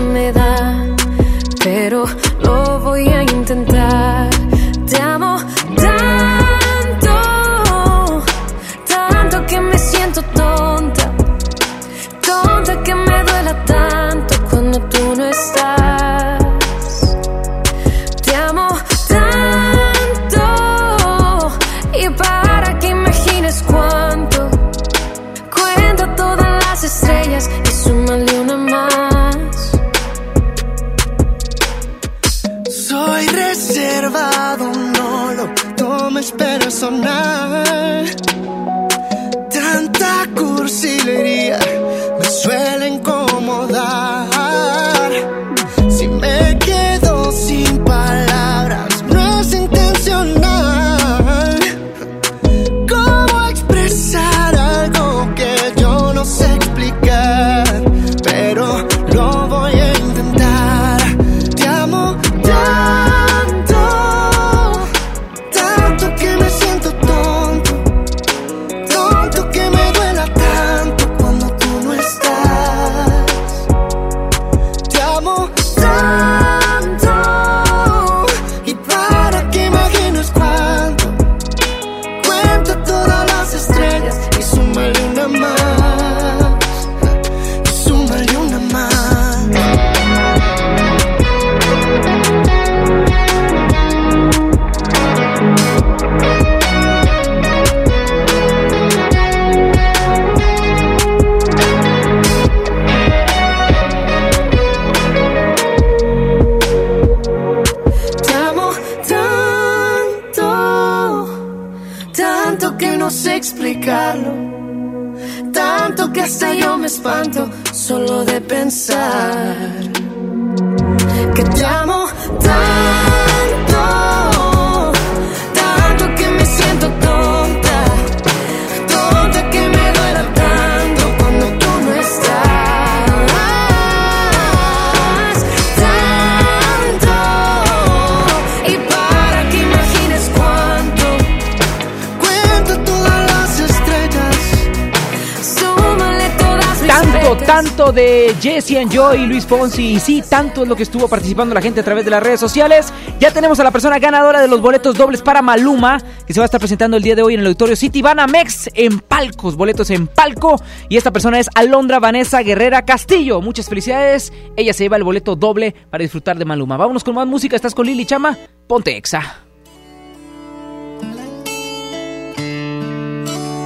[148.78, 151.84] and Joy, Luis Fonsi y sí, tanto es lo que estuvo participando la gente a
[151.84, 152.92] través de las redes sociales.
[153.20, 156.44] Ya tenemos a la persona ganadora de los boletos dobles para Maluma, que se va
[156.44, 159.90] a estar presentando el día de hoy en el auditorio City Banamex en palcos, boletos
[159.92, 160.60] en palco.
[160.90, 163.42] Y esta persona es Alondra Vanessa Guerrera Castillo.
[163.42, 164.34] Muchas felicidades.
[164.58, 166.76] Ella se lleva el boleto doble para disfrutar de Maluma.
[166.76, 167.56] Vámonos con más música.
[167.56, 168.38] Estás con Lili Chama.
[168.68, 169.42] Ponte Exa.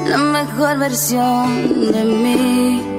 [0.07, 2.98] La mejor versión de mí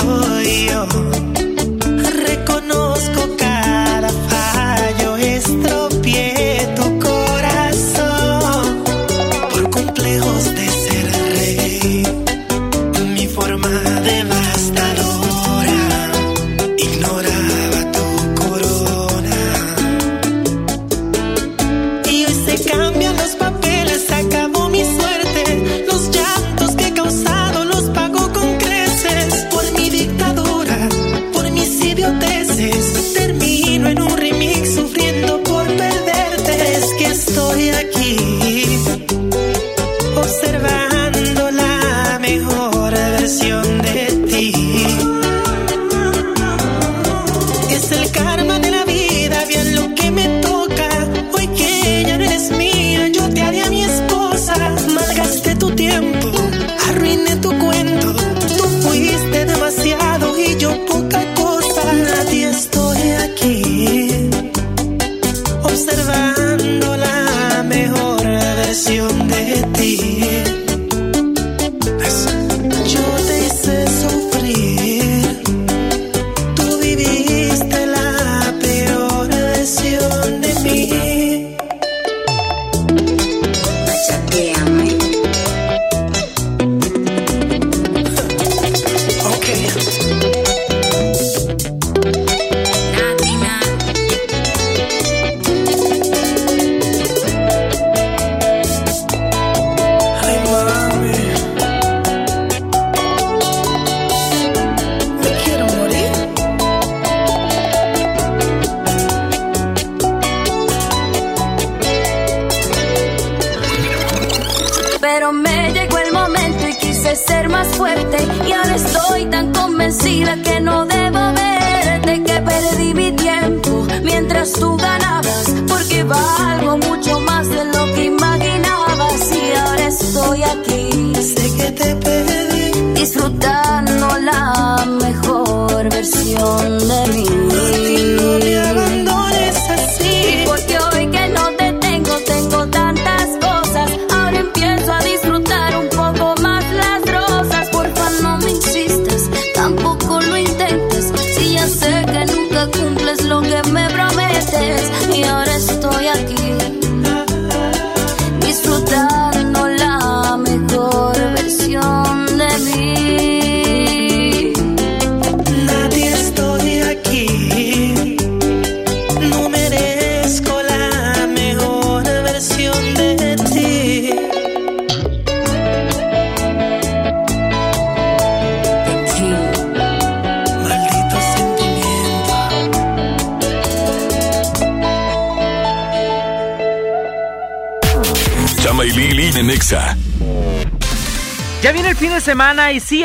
[0.00, 0.31] olvidó.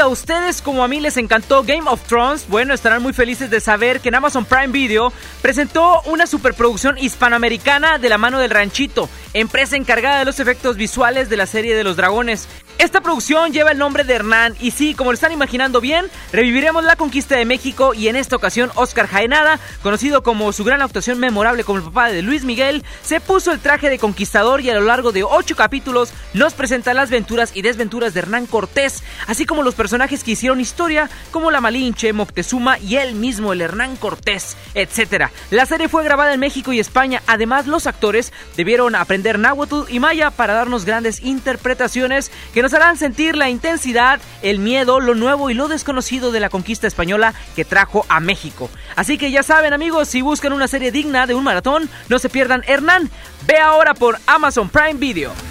[0.08, 3.60] A ustedes como a mí les encantó Game of Thrones, bueno, estarán muy felices de
[3.60, 9.10] saber que en Amazon Prime Video presentó una superproducción hispanoamericana de la mano del Ranchito,
[9.34, 12.48] empresa encargada de los efectos visuales de la serie de los dragones.
[12.78, 16.84] Esta producción lleva el nombre de Hernán y sí, como lo están imaginando bien, reviviremos
[16.84, 21.20] la conquista de México y en esta ocasión Oscar Jaenada, conocido como su gran actuación
[21.20, 24.76] memorable como el papá de Luis Miguel, se puso el traje de conquistador y a
[24.76, 29.04] lo largo de ocho capítulos nos presenta las aventuras y desventuras de Hernán Hernán Cortés,
[29.28, 33.62] así como los personajes que hicieron historia como la Malinche, Moctezuma y él mismo, el
[33.62, 35.28] Hernán Cortés, etc.
[35.52, 40.00] La serie fue grabada en México y España, además los actores debieron aprender náhuatl y
[40.00, 45.50] maya para darnos grandes interpretaciones que nos harán sentir la intensidad, el miedo, lo nuevo
[45.50, 48.70] y lo desconocido de la conquista española que trajo a México.
[48.96, 52.30] Así que ya saben amigos, si buscan una serie digna de un maratón, no se
[52.30, 53.10] pierdan Hernán.
[53.46, 55.47] Ve ahora por Amazon Prime Video.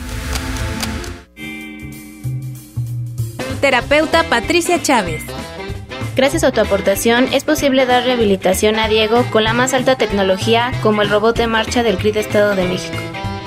[3.60, 5.24] Terapeuta Patricia Chávez.
[6.14, 10.72] Gracias a tu aportación es posible dar rehabilitación a Diego con la más alta tecnología
[10.82, 12.96] como el robot de marcha del CRID Estado de México.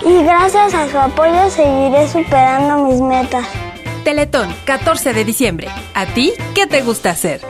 [0.06, 3.46] Y gracias a su apoyo seguiré superando mis metas.
[4.04, 5.68] Teletón, 14 de diciembre.
[5.94, 7.42] ¿A ti qué te gusta hacer?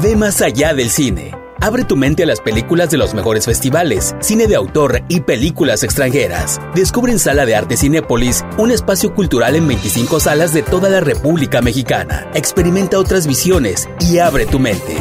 [0.00, 1.43] Ve más allá del cine.
[1.64, 5.82] Abre tu mente a las películas de los mejores festivales, cine de autor y películas
[5.82, 6.60] extranjeras.
[6.74, 11.00] Descubre en Sala de Arte Cinépolis un espacio cultural en 25 salas de toda la
[11.00, 12.28] República Mexicana.
[12.34, 14.98] Experimenta otras visiones y abre tu mente.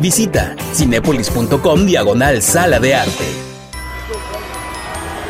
[0.00, 3.28] Visita cinépolis.com diagonal Sala de Arte.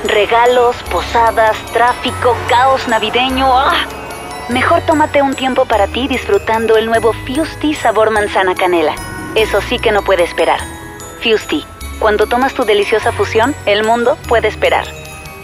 [0.07, 3.47] Regalos, posadas, tráfico, caos navideño.
[3.53, 3.87] ¡Ah!
[4.49, 8.95] Mejor tómate un tiempo para ti disfrutando el nuevo Fusti sabor manzana canela.
[9.35, 10.61] Eso sí que no puede esperar.
[11.23, 11.65] Fusti,
[11.99, 14.87] cuando tomas tu deliciosa fusión, el mundo puede esperar.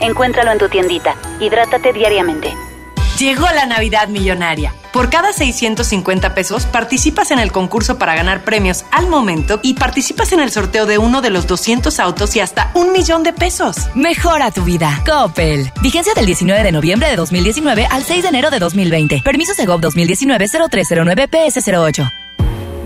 [0.00, 1.14] Encuéntralo en tu tiendita.
[1.40, 2.52] Hidrátate diariamente.
[3.18, 4.74] Llegó la Navidad Millonaria.
[4.92, 10.32] Por cada 650 pesos participas en el concurso para ganar premios al momento y participas
[10.32, 13.76] en el sorteo de uno de los 200 autos y hasta un millón de pesos.
[13.94, 15.02] Mejora tu vida.
[15.06, 15.70] Coppel.
[15.80, 19.22] Vigencia del 19 de noviembre de 2019 al 6 de enero de 2020.
[19.24, 22.25] Permiso Segov 2019-0309 PS08.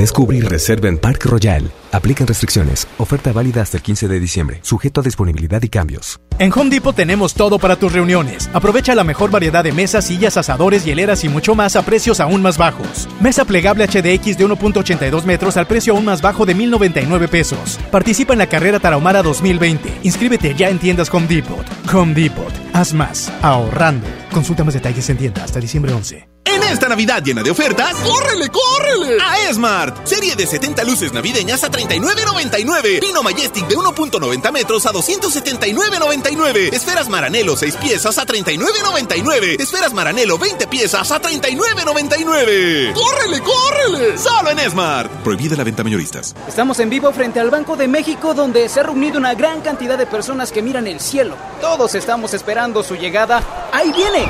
[0.00, 1.70] Descubre y reserva en Park Royal.
[1.92, 2.88] Aplican restricciones.
[2.96, 4.60] Oferta válida hasta el 15 de diciembre.
[4.62, 6.18] Sujeto a disponibilidad y cambios.
[6.38, 8.48] En Home Depot tenemos todo para tus reuniones.
[8.54, 12.40] Aprovecha la mejor variedad de mesas, sillas, asadores, hieleras y mucho más a precios aún
[12.40, 13.10] más bajos.
[13.20, 17.78] Mesa plegable HDX de 1.82 metros al precio aún más bajo de 1.099 pesos.
[17.90, 19.98] Participa en la carrera Tarahumara 2020.
[20.02, 21.66] Inscríbete ya en tiendas Home Depot.
[21.92, 22.54] Home Depot.
[22.72, 23.30] Haz más.
[23.42, 24.06] Ahorrando.
[24.32, 26.29] Consulta más detalles en tienda hasta diciembre 11.
[26.44, 29.18] En esta Navidad llena de ofertas, ¡córrele, córrele!
[29.22, 30.06] A Esmart.
[30.06, 33.00] Serie de 70 luces navideñas a 39.99.
[33.00, 36.72] Pino Majestic de 1.90 metros a 279.99.
[36.72, 39.60] Esferas Maranelo 6 piezas a 39.99.
[39.60, 42.94] Esferas Maranelo 20 piezas a 39.99.
[42.94, 44.18] ¡Córrele, córrele!
[44.18, 45.10] Solo en Esmart.
[45.22, 46.34] Prohibida la venta mayoristas.
[46.48, 49.98] Estamos en vivo frente al Banco de México donde se ha reunido una gran cantidad
[49.98, 51.36] de personas que miran el cielo.
[51.60, 53.68] Todos estamos esperando su llegada.
[53.72, 54.26] ¡Ahí viene!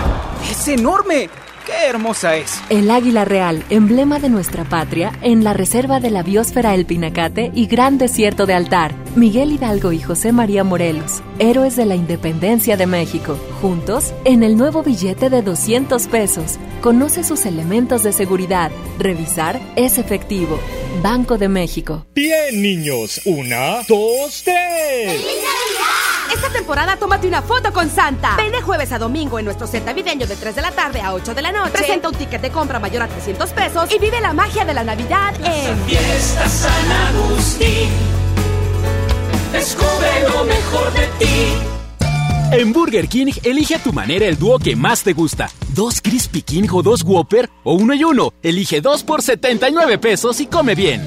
[0.50, 1.30] ¡Es enorme!
[1.66, 2.60] ¡Qué hermosa es!
[2.70, 7.50] El águila real, emblema de nuestra patria, en la reserva de la biosfera El Pinacate
[7.54, 8.94] y Gran Desierto de Altar.
[9.14, 13.38] Miguel Hidalgo y José María Morelos, héroes de la independencia de México.
[13.60, 16.58] Juntos, en el nuevo billete de 200 pesos.
[16.80, 18.70] Conoce sus elementos de seguridad.
[18.98, 20.58] Revisar es efectivo.
[21.02, 22.06] Banco de México.
[22.14, 23.20] Bien, niños.
[23.26, 25.20] Una, dos, tres.
[26.32, 28.36] Esta temporada tómate una foto con Santa.
[28.36, 31.12] Ven de jueves a domingo en nuestro set navideño de 3 de la tarde a
[31.12, 31.72] 8 de la noche.
[31.72, 34.84] Presenta un ticket de compra mayor a 300 pesos y vive la magia de la
[34.84, 37.90] Navidad en Fiesta San Agustín.
[39.52, 41.80] Descubre lo mejor de ti.
[42.52, 45.48] En Burger King, elige a tu manera el dúo que más te gusta.
[45.68, 48.32] Dos Crispy King o dos Whopper o uno y uno.
[48.42, 51.06] Elige dos por 79 pesos y come bien.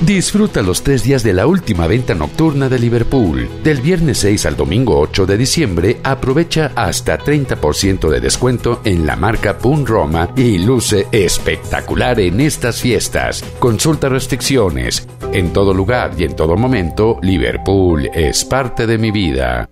[0.00, 3.48] Disfruta los tres días de la última venta nocturna de Liverpool.
[3.62, 9.16] Del viernes 6 al domingo 8 de diciembre, aprovecha hasta 30% de descuento en la
[9.16, 13.42] marca Pun Roma y luce espectacular en estas fiestas.
[13.58, 15.06] Consulta restricciones.
[15.32, 19.68] En todo lugar y en todo momento, Liverpool es parte de mi vida.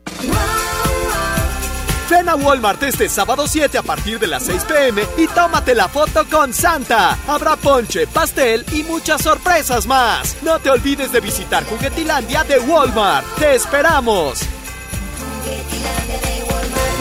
[2.33, 6.25] A Walmart este sábado 7 a partir de las 6 pm y tómate la foto
[6.31, 7.19] con Santa.
[7.29, 10.39] Habrá ponche, pastel y muchas sorpresas más.
[10.41, 13.27] No te olvides de visitar Juguetilandia de Walmart.
[13.39, 14.41] ¡Te esperamos!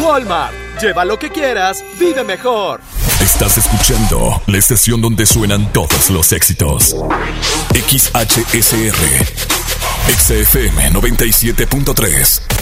[0.01, 0.53] Walmart.
[0.81, 2.81] Lleva lo que quieras, vive mejor.
[3.21, 6.93] Estás escuchando la estación donde suenan todos los éxitos.
[7.73, 8.97] XHSR.
[10.09, 12.60] XFM 97.3.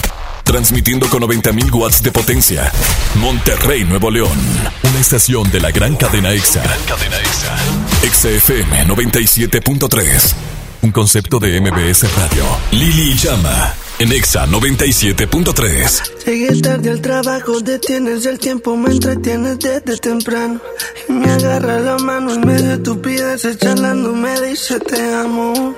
[0.50, 2.72] Transmitiendo con 90.000 watts de potencia.
[3.20, 4.36] Monterrey, Nuevo León.
[4.82, 6.60] Una estación de la gran cadena EXA.
[6.88, 7.56] cadena EXA.
[8.02, 10.34] XFM 97.3.
[10.82, 12.42] Un concepto de MBS Radio.
[12.72, 13.76] Lili Llama.
[14.00, 16.24] En EXA 97.3.
[16.26, 20.60] Llegué tarde al trabajo, detienes el tiempo, me entretienes desde temprano.
[21.08, 25.76] Y me agarra la mano en medio de estupideces, charlando, me dice te amo.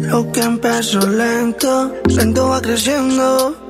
[0.00, 3.67] Lo que empezó lento, lento va creciendo.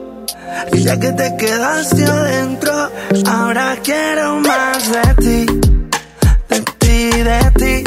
[0.72, 2.90] Y ya que te quedaste adentro,
[3.26, 5.46] ahora quiero más de ti,
[6.48, 7.84] de ti, de ti.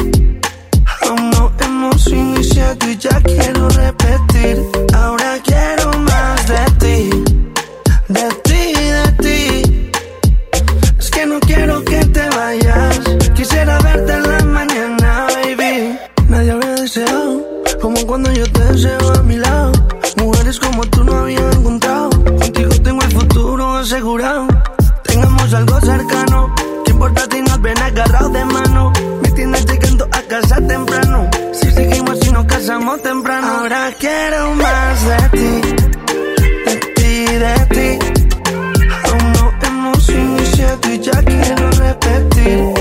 [1.33, 4.65] No hemos iniciado y ya quiero repetir.
[4.93, 7.09] Ahora quiero más de ti,
[8.07, 8.63] de ti,
[8.97, 9.91] de ti.
[10.97, 12.99] Es que no quiero que te vayas.
[13.35, 15.97] Quisiera verte en la mañana, baby.
[16.27, 17.45] Nadie había deseado
[17.81, 19.71] como cuando yo te deseo a mi lado.
[20.17, 21.10] Mujeres como tú no
[23.91, 24.47] asegurado.
[25.03, 26.55] Tengamos algo cercano.
[26.85, 28.93] ¿Qué importa si nos ven agarrados de mano?
[29.21, 31.29] Me tienes llegando a casa temprano.
[31.51, 33.47] Si seguimos y nos casamos temprano.
[33.47, 35.61] Ahora quiero más de ti.
[36.65, 37.89] De ti, de ti.
[39.03, 42.80] Aún no hemos iniciado y ya quiero repetir.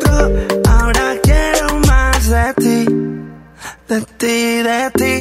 [3.91, 5.13] de ti, de ti.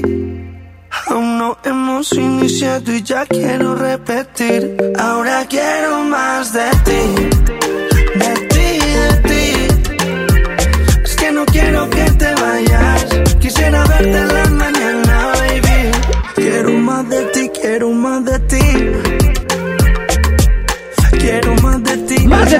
[1.08, 4.76] Aún no hemos iniciado y ya quiero repetir.
[4.96, 7.02] Ahora quiero más de ti,
[8.22, 8.68] de ti,
[9.02, 9.44] de ti.
[11.04, 13.06] Es que no quiero que te vayas.
[13.40, 14.49] Quisiera verte en la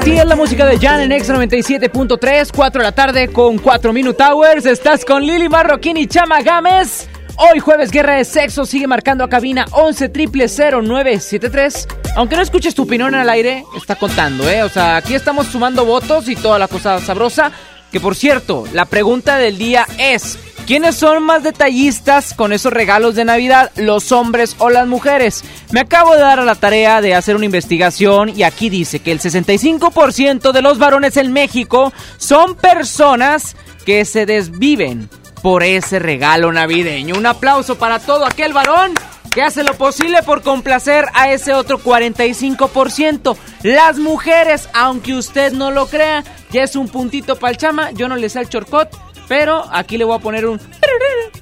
[0.00, 0.18] ti.
[0.18, 4.66] Es la música de Jan en X97.3, 4 de la tarde con 4 Minute Hours.
[4.66, 7.08] Estás con Lili Marroquín y Chama Gámez.
[7.36, 11.88] Hoy jueves Guerra de Sexo sigue marcando a cabina 11 0973.
[12.16, 14.62] Aunque no escuches tu opinión al aire, está contando, ¿eh?
[14.62, 17.52] O sea, aquí estamos sumando votos y toda la cosa sabrosa.
[17.92, 20.38] Que por cierto, la pregunta del día es...
[20.66, 25.42] ¿Quiénes son más detallistas con esos regalos de Navidad, los hombres o las mujeres?
[25.72, 29.10] Me acabo de dar a la tarea de hacer una investigación y aquí dice que
[29.10, 35.08] el 65% de los varones en México son personas que se desviven
[35.42, 37.16] por ese regalo navideño.
[37.16, 38.94] Un aplauso para todo aquel varón
[39.32, 43.36] que hace lo posible por complacer a ese otro 45%.
[43.62, 47.90] Las mujeres, aunque usted no lo crea, ya es un puntito para el chama.
[47.92, 48.88] Yo no le sé el chorcot,
[49.30, 50.60] pero aquí le voy a poner un...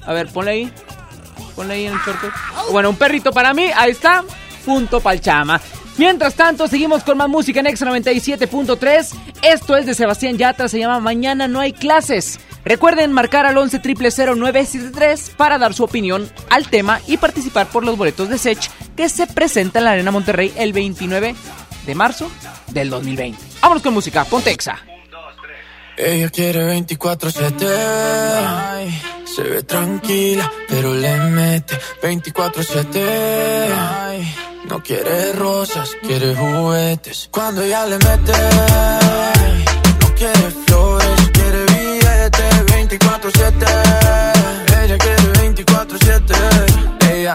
[0.05, 0.73] A ver, ponle ahí.
[1.55, 2.29] Ponle ahí en el chorcot.
[2.71, 4.23] Bueno, un perrito para mí, ahí está.
[4.63, 5.59] Punto para el chama.
[5.97, 9.15] Mientras tanto, seguimos con más música en X97.3.
[9.41, 12.39] Esto es de Sebastián Yatra, se llama Mañana no hay clases.
[12.63, 17.97] Recuerden marcar al 11 973 para dar su opinión al tema y participar por los
[17.97, 21.33] boletos de Sech que se presenta en la Arena Monterrey el 29
[21.87, 22.29] de marzo
[22.67, 23.41] del 2020.
[23.63, 24.77] Vámonos con música, ponte exa.
[26.01, 27.67] Ella quiere 24-7.
[27.67, 33.03] Ay, Se ve tranquila, pero le mete 24-7.
[33.77, 34.35] Ay,
[34.69, 37.27] No quiere rosas, quiere juguetes.
[37.31, 38.33] Cuando ella le mete,
[39.99, 42.43] no quiere flores, quiere billete
[42.87, 43.68] 24-7.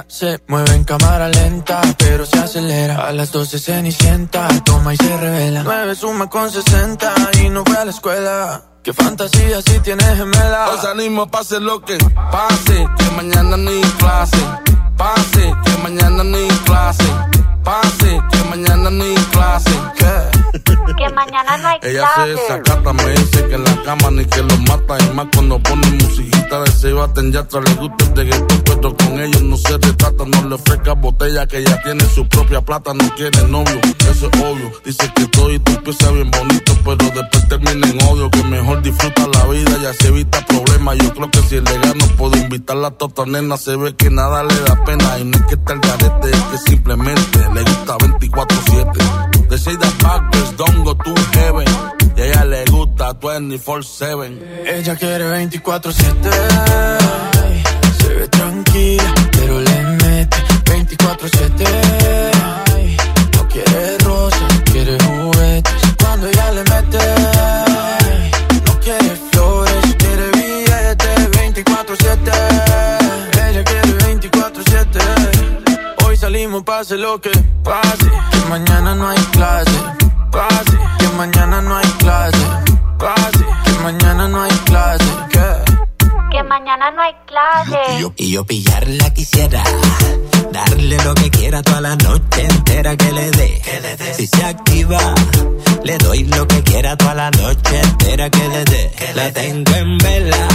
[0.05, 0.09] 24-7.
[0.09, 3.07] Ella se mueve en cámara lenta, pero se acelera.
[3.07, 5.63] A las 12 cenicienta, toma y se revela.
[5.65, 8.63] 9 suma con 60 y no fue a la escuela.
[8.83, 10.69] Qué fantasía si tienes gemela.
[10.71, 11.97] Os animo, pase lo que
[12.31, 14.45] pase, que mañana ni clase.
[14.97, 17.34] Pase, que mañana ni clase.
[17.65, 19.71] Pase, que mañana no hay clase.
[20.97, 24.43] Que mañana no hay Ella se desacata, me dice que en la cama ni que
[24.43, 24.97] lo mata.
[25.03, 29.21] Y más cuando pone musiquita de se baten ya le gusta el reggaetón, pero con
[29.21, 30.25] ellos no se retrata.
[30.25, 34.41] No le ofrezca botella que ya tiene su propia plata, no quiere novio, eso es
[34.41, 34.71] obvio.
[34.85, 38.31] Dice que todo y tú empieza bien bonito, pero después termina en odio.
[38.31, 40.99] Que mejor disfruta la vida, ya se evita problemas.
[40.99, 44.45] Yo creo que si el no puedo invitar a tota nena, se ve que nada
[44.45, 45.19] le da pena.
[45.19, 49.49] Y no es que está el garete, es que simplemente le gusta 24-7.
[49.49, 51.67] De say that backwards, don't go to heaven.
[52.17, 54.39] Y a ella le gusta 24-7.
[54.67, 55.95] Ella quiere 24-7.
[57.99, 61.65] Se ve tranquila, pero le mete 24-7.
[63.37, 65.73] No quiere rosas, quiere juguetes.
[66.01, 66.99] Cuando ella le mete,
[76.45, 76.47] 24-7.
[76.47, 77.31] Hoy salimos, pase lo que
[77.63, 78.11] pase.
[78.31, 79.71] Que mañana no hay clase.
[80.31, 82.39] Pase, que mañana no hay clase.
[82.99, 85.05] Pase, que mañana no hay clase.
[86.31, 87.79] Que mañana no hay clase.
[87.97, 89.63] Y yo, y yo pillarla quisiera.
[90.53, 93.63] Darle lo que quiera toda la noche entera que le dé.
[94.17, 95.15] Si se activa,
[95.83, 98.93] le doy lo que quiera toda la noche entera que le dé.
[99.15, 100.49] La tengo en vela.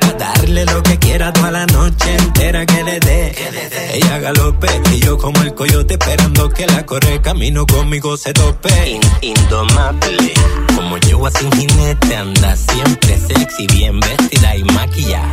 [0.00, 3.34] Pa' darle lo que quiera toda la noche entera que le dé.
[3.94, 9.00] Ella galope y yo como el coyote esperando que la corre camino conmigo se tope.
[9.22, 10.34] indomable.
[10.74, 15.32] Como yo sin jinete anda siempre sexy, bien vestida y maquillada.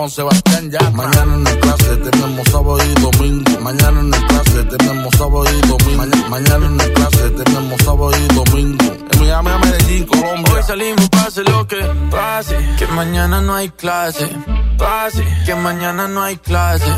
[0.00, 0.90] con Sebastián ya.
[0.92, 3.60] Mañana en el clase tenemos sábado y domingo.
[3.60, 5.98] Mañana en el clase tenemos sábado y domingo.
[5.98, 8.84] Mañana, mañana en el clase tenemos sábado y domingo.
[9.12, 10.54] En Miami, a Medellín, Colombia.
[10.54, 12.56] Hoy salimos, pase lo que pase.
[12.78, 14.30] Que mañana no hay clase.
[14.78, 16.90] Pase, que mañana no hay clase.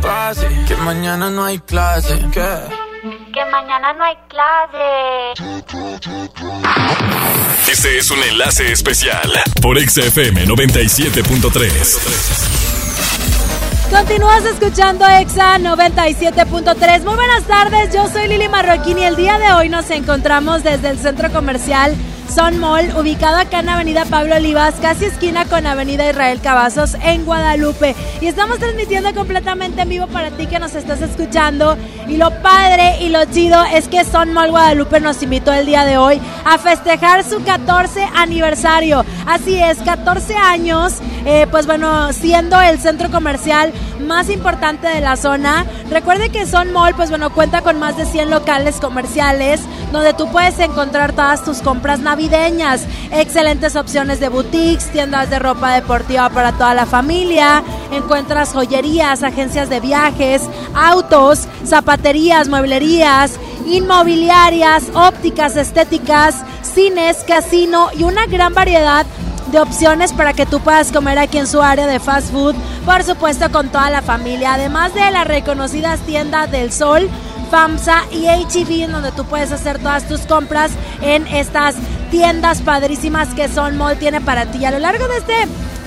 [0.00, 2.16] Pase, que mañana no hay clase.
[2.32, 2.58] ¿Qué?
[3.34, 5.34] Que mañana no hay clase.
[7.70, 9.30] Este es un enlace especial
[9.60, 12.55] por XFM 97.3.
[13.90, 17.04] Continúas escuchando EXA 97.3.
[17.04, 20.90] Muy buenas tardes, yo soy Lili Marroquín y el día de hoy nos encontramos desde
[20.90, 21.94] el centro comercial
[22.28, 27.24] Son Mall, ubicado acá en Avenida Pablo Olivas, casi esquina con Avenida Israel Cavazos en
[27.24, 27.94] Guadalupe.
[28.20, 31.76] Y estamos transmitiendo completamente en vivo para ti que nos estás escuchando.
[32.08, 35.84] Y lo padre y lo chido es que Son Mall Guadalupe nos invitó el día
[35.84, 39.04] de hoy a festejar su 14 aniversario.
[39.26, 40.94] Así es, 14 años,
[41.24, 45.64] eh, pues bueno, siendo el centro comercial más importante de la zona.
[45.90, 49.60] Recuerde que Son Mall, pues bueno, cuenta con más de 100 locales comerciales
[49.92, 52.15] donde tú puedes encontrar todas tus compras navideñas.
[53.12, 57.62] Excelentes opciones de boutiques, tiendas de ropa deportiva para toda la familia.
[57.92, 60.42] Encuentras joyerías, agencias de viajes,
[60.74, 63.32] autos, zapaterías, mueblerías,
[63.66, 69.04] inmobiliarias, ópticas, estéticas, cines, casino y una gran variedad
[69.52, 73.04] de opciones para que tú puedas comer aquí en su área de fast food, por
[73.04, 77.08] supuesto con toda la familia, además de las reconocidas tiendas del sol,
[77.50, 81.76] FAMSA y HEB, en donde tú puedes hacer todas tus compras en estas
[82.10, 84.64] tiendas padrísimas que Son Mall tiene para ti.
[84.64, 85.34] A lo largo de este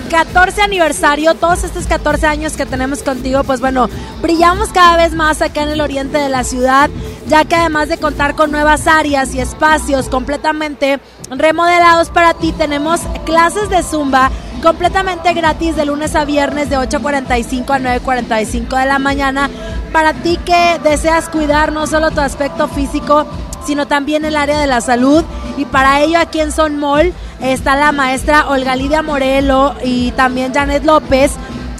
[0.09, 3.89] 14 aniversario, todos estos 14 años que tenemos contigo, pues bueno,
[4.21, 6.89] brillamos cada vez más acá en el oriente de la ciudad,
[7.27, 10.99] ya que además de contar con nuevas áreas y espacios completamente
[11.29, 17.69] remodelados para ti, tenemos clases de zumba completamente gratis de lunes a viernes de 8.45
[17.69, 19.49] a 9.45 de la mañana
[19.91, 23.25] para ti que deseas cuidar no solo tu aspecto físico,
[23.65, 25.23] sino también el área de la salud.
[25.57, 30.53] Y para ello aquí en Son Mall está la maestra Olga Lidia Morelo y también
[30.53, 31.31] Janet López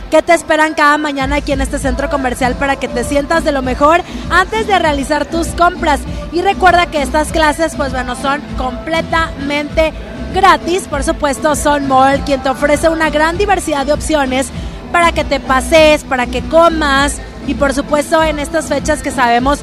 [0.10, 3.51] que te esperan cada mañana aquí en este centro comercial para que te sientas de
[3.51, 4.01] lo mejor
[4.31, 5.99] antes de realizar tus compras.
[6.31, 9.93] Y recuerda que estas clases, pues bueno, son completamente
[10.34, 10.88] gratis.
[10.88, 14.47] Por supuesto, Son Mall, quien te ofrece una gran diversidad de opciones
[14.91, 19.60] para que te pases, para que comas y por supuesto en estas fechas que sabemos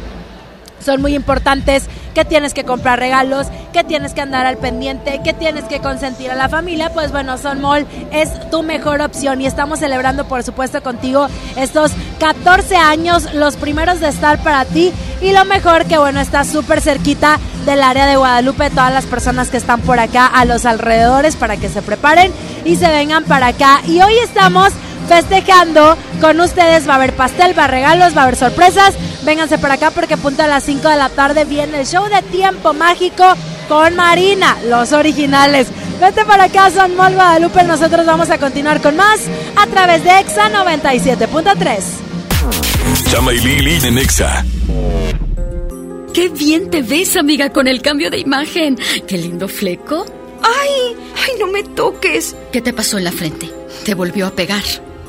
[0.85, 1.87] son muy importantes
[2.17, 6.31] que tienes que comprar regalos, que tienes que andar al pendiente, que tienes que consentir
[6.31, 10.43] a la familia, pues bueno, Son Mall es tu mejor opción y estamos celebrando por
[10.43, 11.27] supuesto contigo
[11.59, 16.45] estos 14 años, los primeros de estar para ti y lo mejor que bueno, está
[16.45, 20.65] súper cerquita del área de Guadalupe, todas las personas que están por acá a los
[20.65, 22.33] alrededores para que se preparen
[22.65, 23.83] y se vengan para acá.
[23.87, 24.73] Y hoy estamos
[25.07, 26.89] festejando con ustedes.
[26.89, 28.95] Va a haber pastel, va a haber regalos, va a haber sorpresas.
[29.25, 32.23] Vénganse para acá porque punto a las 5 de la tarde viene el show de
[32.23, 33.25] tiempo mágico
[33.69, 35.69] con Marina, los originales.
[36.01, 37.63] Vete para acá, Son Mall Guadalupe.
[37.65, 39.21] Nosotros vamos a continuar con más
[39.57, 41.79] a través de Exa 97.3.
[43.11, 44.45] Chama y Lili en Exa.
[46.13, 48.79] Qué bien te ves, amiga, con el cambio de imagen.
[49.07, 50.07] Qué lindo fleco.
[50.43, 50.97] ¡Ay!
[51.15, 52.35] ¡Ay, no me toques!
[52.53, 53.51] ¿Qué te pasó en la frente?
[53.85, 54.63] ¿Te volvió a pegar?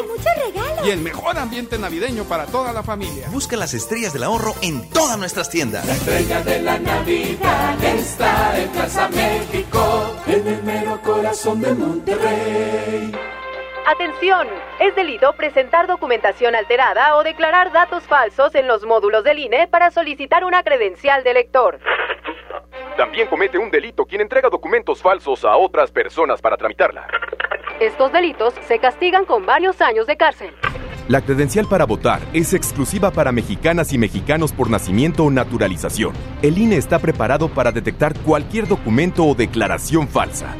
[0.00, 0.86] Ofertas y muchos regalos.
[0.86, 3.28] Y el mejor ambiente navideño para toda la familia.
[3.30, 5.84] Busca las estrellas del ahorro en todas nuestras tiendas.
[5.86, 13.12] La estrella de la Navidad está en Plaza México, en el mero corazón de Monterrey.
[13.86, 14.46] Atención,
[14.78, 19.90] es delito presentar documentación alterada o declarar datos falsos en los módulos del INE para
[19.90, 21.80] solicitar una credencial de lector.
[22.96, 27.06] También comete un delito quien entrega documentos falsos a otras personas para tramitarla.
[27.80, 30.50] Estos delitos se castigan con varios años de cárcel.
[31.08, 36.12] La credencial para votar es exclusiva para mexicanas y mexicanos por nacimiento o naturalización.
[36.42, 40.54] El INE está preparado para detectar cualquier documento o declaración falsa.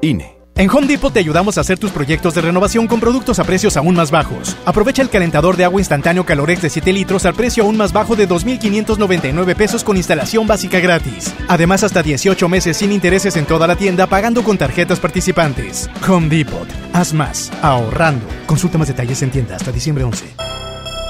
[0.00, 0.43] INE.
[0.56, 3.76] En Home Depot te ayudamos a hacer tus proyectos de renovación con productos a precios
[3.76, 4.56] aún más bajos.
[4.64, 8.14] Aprovecha el calentador de agua instantáneo Calorex de 7 litros al precio aún más bajo
[8.14, 11.34] de 2.599 pesos con instalación básica gratis.
[11.48, 15.90] Además, hasta 18 meses sin intereses en toda la tienda pagando con tarjetas participantes.
[16.08, 16.68] Home Depot.
[16.92, 18.24] Haz más, ahorrando.
[18.46, 20.24] Consulta más detalles en tienda hasta diciembre 11.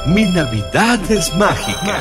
[0.07, 2.01] Mi Navidad es mágica.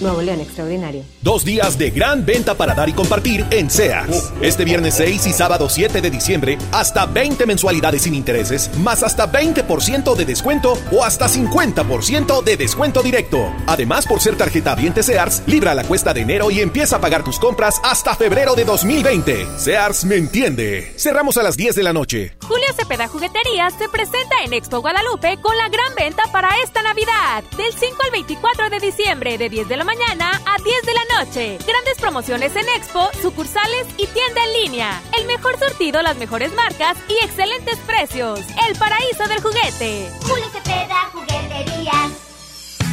[0.00, 1.04] Nuevo León Extraordinario.
[1.22, 4.32] Dos días de gran venta para dar y compartir en Sears.
[4.42, 9.30] Este viernes 6 y sábado 7 de diciembre, hasta 20 mensualidades sin intereses, más hasta
[9.32, 13.50] 20% de descuento o hasta 50% de descuento directo.
[13.66, 17.24] Además, por ser tarjeta Viente Sears, libra la cuesta de enero y empieza a pagar
[17.24, 19.46] tus compras hasta febrero de 2020.
[19.58, 20.92] Sears me entiende.
[20.98, 22.36] Cerramos a las 10 de la noche.
[22.46, 27.42] Julio Cepeda Jugueterías se presenta en Expo Guadalupe con la gran venta para esta Navidad.
[27.56, 31.18] Del 5 al 24 de diciembre, de 10 de la mañana a 10 de la
[31.18, 31.58] noche.
[31.66, 35.02] Grandes promociones en Expo, sucursales y tienda en línea.
[35.18, 38.40] El mejor surtido, las mejores marcas y excelentes precios.
[38.68, 40.10] El paraíso del juguete.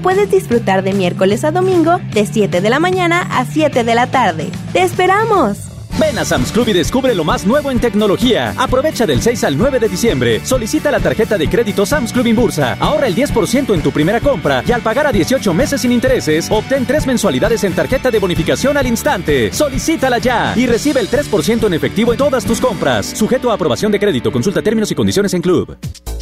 [0.00, 4.06] puedes disfrutar de miércoles a domingo de 7 de la mañana a 7 de la
[4.08, 4.50] tarde.
[4.72, 5.69] ¡Te esperamos!
[6.00, 8.54] Ven a Sam's Club y descubre lo más nuevo en tecnología.
[8.56, 10.40] Aprovecha del 6 al 9 de diciembre.
[10.42, 12.78] Solicita la tarjeta de crédito Sam's Club Inbursa.
[12.80, 16.50] Ahorra el 10% en tu primera compra y al pagar a 18 meses sin intereses,
[16.50, 19.52] obtén 3 mensualidades en tarjeta de bonificación al instante.
[19.52, 23.04] Solicítala ya y recibe el 3% en efectivo en todas tus compras.
[23.04, 24.32] Sujeto a aprobación de crédito.
[24.32, 25.76] Consulta términos y condiciones en Club.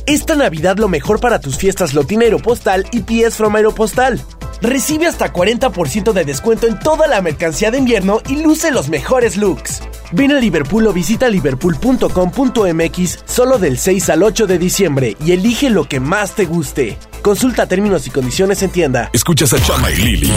[0.06, 4.20] Esta Navidad lo mejor para tus fiestas Lotín Aeropostal y PS from Aeropostal.
[4.60, 9.36] Recibe hasta 40% de descuento en toda la mercancía de invierno y luce los mejores
[9.36, 9.67] looks.
[10.12, 15.70] Ven a Liverpool o visita liverpool.com.mx solo del 6 al 8 de diciembre y elige
[15.70, 16.98] lo que más te guste.
[17.22, 19.10] Consulta términos y condiciones en tienda.
[19.12, 20.32] Escuchas a Chama y Lili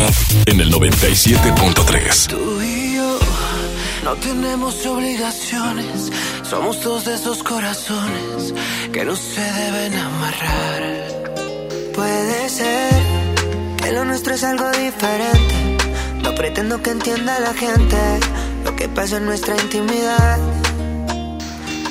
[0.46, 2.28] en el 97.3.
[2.28, 3.20] Tú y yo
[4.04, 6.12] no tenemos obligaciones.
[6.44, 8.54] Somos dos de esos corazones
[8.92, 11.24] que no se deben amarrar.
[11.94, 12.92] Puede ser
[13.78, 15.91] que lo nuestro es algo diferente.
[16.24, 17.98] No pretendo que entienda la gente
[18.64, 20.38] lo que pasa en nuestra intimidad.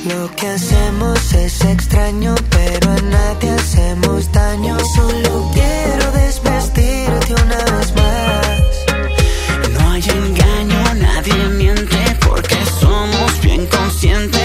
[0.05, 4.79] Lo que hacemos es extraño, pero a nadie hacemos daño.
[4.95, 9.73] Solo quiero desvestirte una vez más.
[9.73, 14.40] No hay engaño, nadie miente porque somos bien conscientes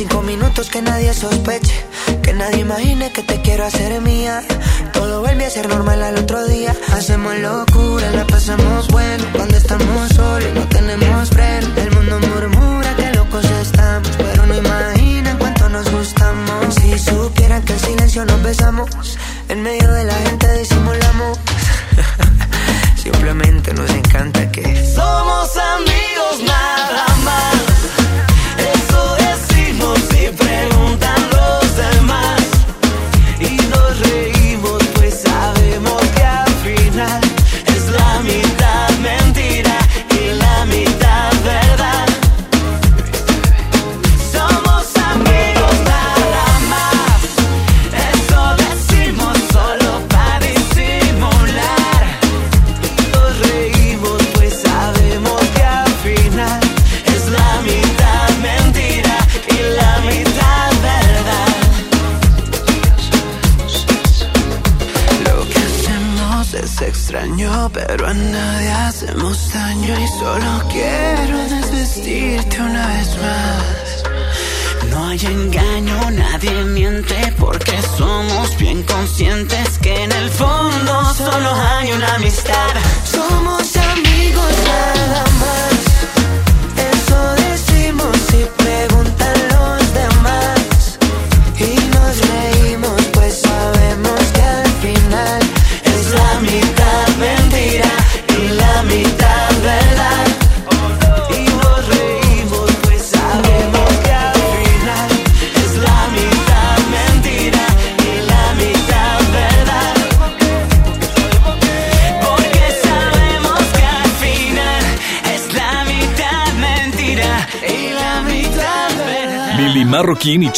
[0.00, 1.74] cinco minutos que nadie sospeche,
[2.22, 4.42] que nadie imagine que te quiero hacer mía.
[4.94, 6.74] Todo vuelve a ser normal al otro día.
[6.94, 9.19] Hacemos locura, la pasamos bueno.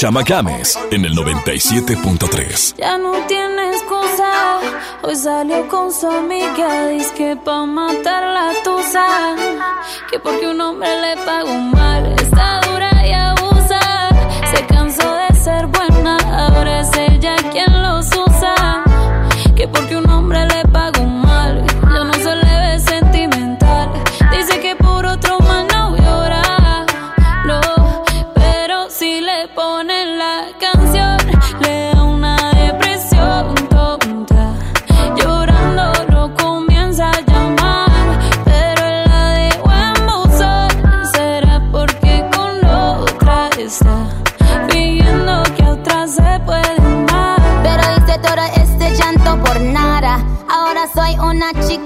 [0.03, 2.75] Chama Games en el 97.3.
[2.77, 4.59] Ya no tiene excusa.
[5.03, 6.89] Hoy salió con su amiga.
[6.89, 9.37] Dice que pa' matar la tusa.
[10.11, 12.17] Que porque un hombre le pagó mal.
[12.21, 12.62] Está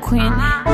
[0.00, 0.65] Queen.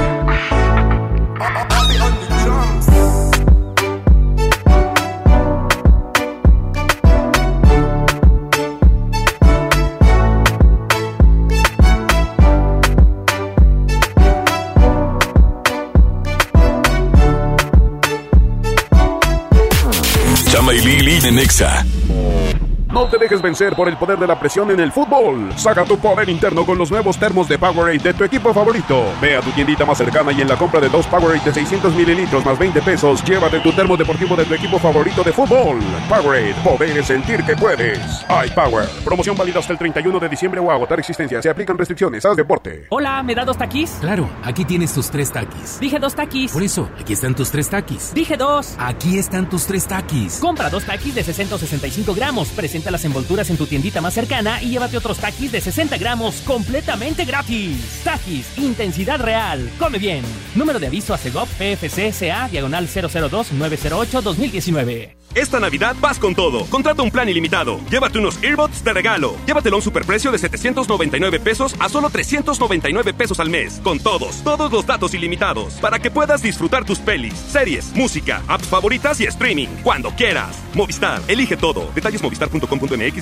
[23.42, 25.52] Vencer por el poder de la presión en el fútbol.
[25.56, 29.04] Saca tu poder interno con los nuevos termos de Powerade de tu equipo favorito.
[29.20, 31.92] Ve a tu tiendita más cercana y en la compra de dos Powerade de 600
[31.94, 35.80] mililitros más 20 pesos, llévate tu termo deportivo de tu equipo favorito de fútbol.
[36.08, 37.98] Powerade, poder sentir que puedes.
[38.46, 41.42] iPower, promoción válida hasta el 31 de diciembre o agotar existencia.
[41.42, 42.24] Se aplican restricciones.
[42.24, 42.86] Haz deporte.
[42.90, 43.90] Hola, ¿me da dos taquis?
[44.00, 45.80] Claro, aquí tienes tus tres taquis.
[45.80, 46.52] Dije dos taquis.
[46.52, 48.14] Por eso, aquí están tus tres taquis.
[48.14, 48.76] Dije dos.
[48.78, 50.38] Aquí están tus tres taquis.
[50.38, 52.48] Compra dos taquis de 665 gramos.
[52.50, 56.42] Presenta las envolturas en tu tiendita más cercana y llévate otros taquis de 60 gramos
[56.42, 58.02] completamente gratis.
[58.04, 59.70] Taquis, intensidad real.
[59.78, 60.22] Come bien.
[60.54, 65.22] Número de aviso a CEGOP PFC CA diagonal 002-908-2019.
[65.34, 66.66] Esta Navidad vas con todo.
[66.66, 67.80] Contrata un plan ilimitado.
[67.90, 69.34] Llévate unos earbuds de regalo.
[69.46, 73.80] Llévatelo a un superprecio de 799 pesos a solo 399 pesos al mes.
[73.82, 75.74] Con todos, todos los datos ilimitados.
[75.74, 79.68] Para que puedas disfrutar tus pelis, series, música, apps favoritas y streaming.
[79.82, 80.54] Cuando quieras.
[80.74, 81.90] Movistar, elige todo.
[81.94, 83.21] Detalles movistar.com.mx,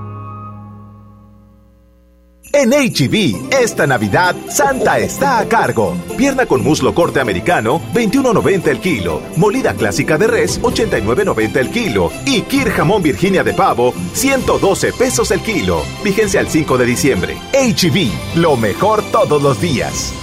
[2.53, 5.95] En HB, esta Navidad, Santa está a cargo.
[6.17, 9.21] Pierna con muslo corte americano, 21.90 el kilo.
[9.37, 12.11] Molida clásica de res, 89.90 el kilo.
[12.25, 15.83] Y Kir jamón Virginia de pavo, 112 pesos el kilo.
[16.03, 17.37] Vigencia al 5 de diciembre.
[17.53, 20.13] HB, lo mejor todos los días.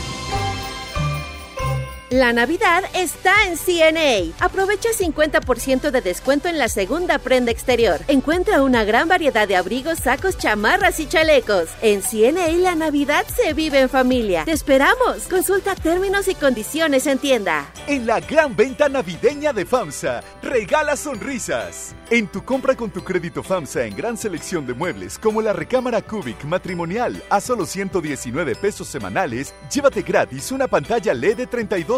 [2.10, 4.34] La Navidad está en CNA.
[4.42, 8.00] Aprovecha 50% de descuento en la segunda prenda exterior.
[8.08, 11.68] Encuentra una gran variedad de abrigos, sacos, chamarras y chalecos.
[11.82, 14.46] En CNA la Navidad se vive en familia.
[14.46, 15.24] Te esperamos.
[15.28, 17.70] Consulta términos y condiciones en tienda.
[17.86, 21.94] En la gran venta navideña de FAMSA, regala sonrisas.
[22.10, 26.00] En tu compra con tu crédito FAMSA en gran selección de muebles como la recámara
[26.00, 31.97] Cubic matrimonial a solo 119 pesos semanales, llévate gratis una pantalla LED de 32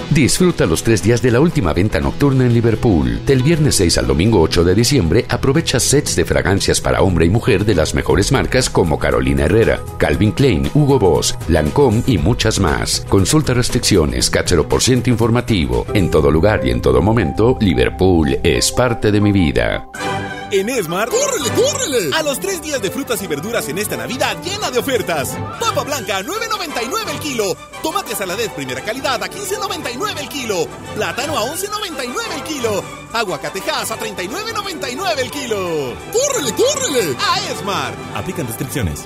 [0.13, 3.25] Disfruta los tres días de la última venta nocturna en Liverpool.
[3.25, 7.29] Del viernes 6 al domingo 8 de diciembre, aprovecha sets de fragancias para hombre y
[7.29, 12.59] mujer de las mejores marcas como Carolina Herrera, Calvin Klein, Hugo Boss, Lancôme y muchas
[12.59, 13.05] más.
[13.07, 14.29] Consulta restricciones,
[14.67, 15.85] por ciento informativo.
[15.93, 19.87] En todo lugar y en todo momento, Liverpool es parte de mi vida.
[20.51, 22.13] En Esmar, ¡córrele, córrele!
[22.13, 25.29] A los tres días de frutas y verduras en esta Navidad llena de ofertas.
[25.61, 27.55] Papa blanca a 9.99 el kilo.
[27.81, 30.67] Tomate saladez primera calidad a 15.99 el kilo.
[30.93, 32.83] Plátano a 11.99 el kilo.
[33.13, 35.93] Aguacatejas a 39.99 el kilo.
[36.11, 37.15] ¡Córrele, córrele!
[37.17, 37.93] A Esmar.
[38.13, 39.05] Aplican restricciones.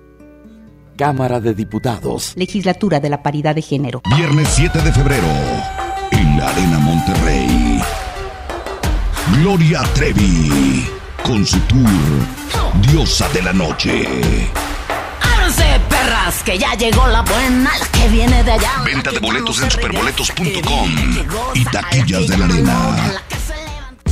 [1.01, 2.33] Cámara de Diputados.
[2.35, 4.03] Legislatura de la Paridad de Género.
[4.15, 5.25] Viernes 7 de febrero,
[6.11, 7.81] en la Arena Monterrey.
[9.39, 10.87] Gloria Trevi,
[11.23, 11.89] con su tour
[12.91, 14.05] Diosa de la Noche.
[15.21, 16.43] ¡Ábranse, perras!
[16.43, 18.83] Que ya llegó la buena, la que viene de allá.
[18.85, 20.89] Venta de boletos en superboletos.com
[21.55, 23.23] y taquillas de la arena.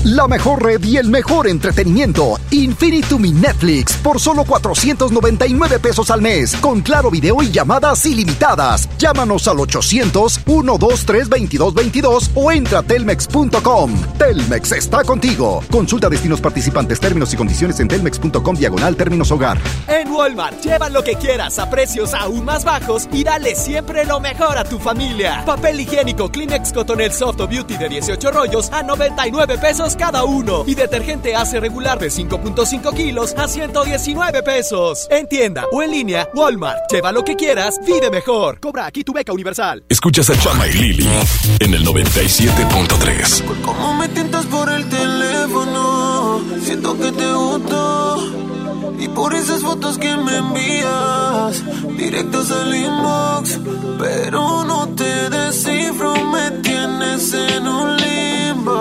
[0.05, 2.39] La mejor red y el mejor entretenimiento.
[2.51, 6.55] Infinitum y Netflix por solo 499 pesos al mes.
[6.55, 8.87] Con claro video y llamadas ilimitadas.
[8.97, 13.93] Llámanos al 800-123-2222 o entra a telmex.com.
[14.17, 15.61] Telmex está contigo.
[15.69, 19.57] Consulta destinos participantes, términos y condiciones en telmex.com diagonal términos hogar.
[19.89, 24.21] En Walmart, lleva lo que quieras a precios aún más bajos y dale siempre lo
[24.21, 25.43] mejor a tu familia.
[25.45, 30.63] Papel higiénico Kleenex Cotonel Soft Beauty de 18 rollos a 99 pesos cada uno.
[30.67, 35.07] Y detergente hace regular de 5.5 kilos a 119 pesos.
[35.09, 36.91] En tienda o en línea, Walmart.
[36.91, 38.59] Lleva lo que quieras, vive mejor.
[38.59, 39.83] Cobra aquí tu beca universal.
[39.89, 41.09] Escuchas a Chama y Lili
[41.59, 43.61] en el 97.3.
[43.63, 46.41] ¿Cómo me tientas por el teléfono?
[46.63, 48.48] Siento que te gusto.
[48.97, 51.63] Y por esas fotos que me envías,
[51.97, 53.59] directas al inbox.
[53.99, 58.79] Pero no te descifro, me tienes en un limbo.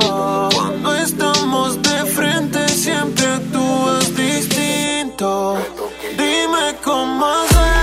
[0.54, 5.56] Cuando estamos de frente, siempre actúas distinto.
[6.16, 7.77] Dime cómo haces,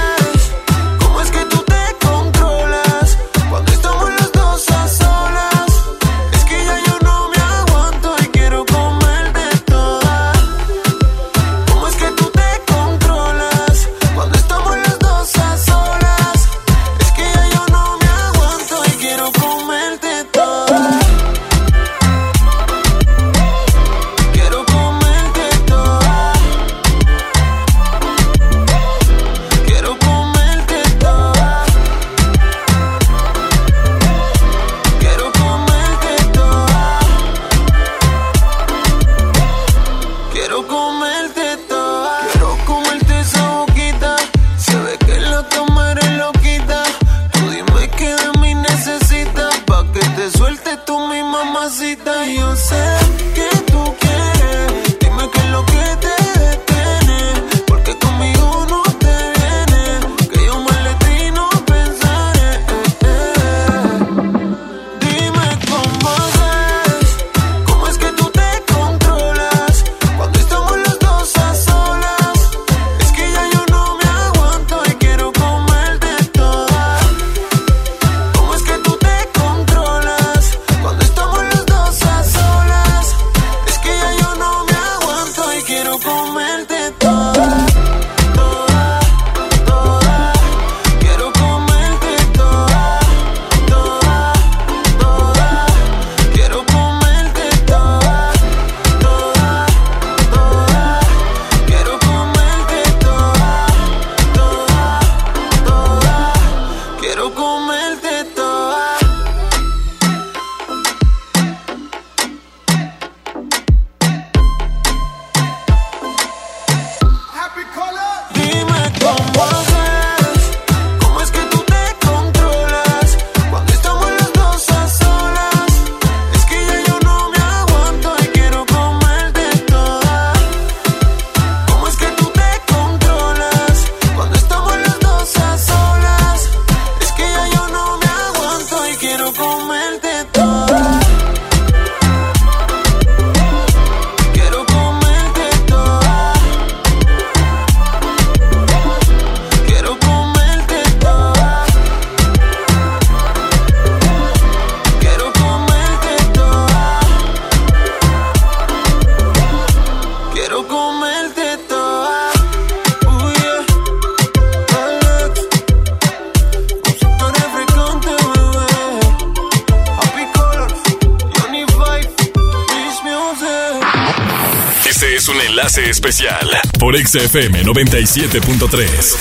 [177.16, 179.16] XFM 97.3.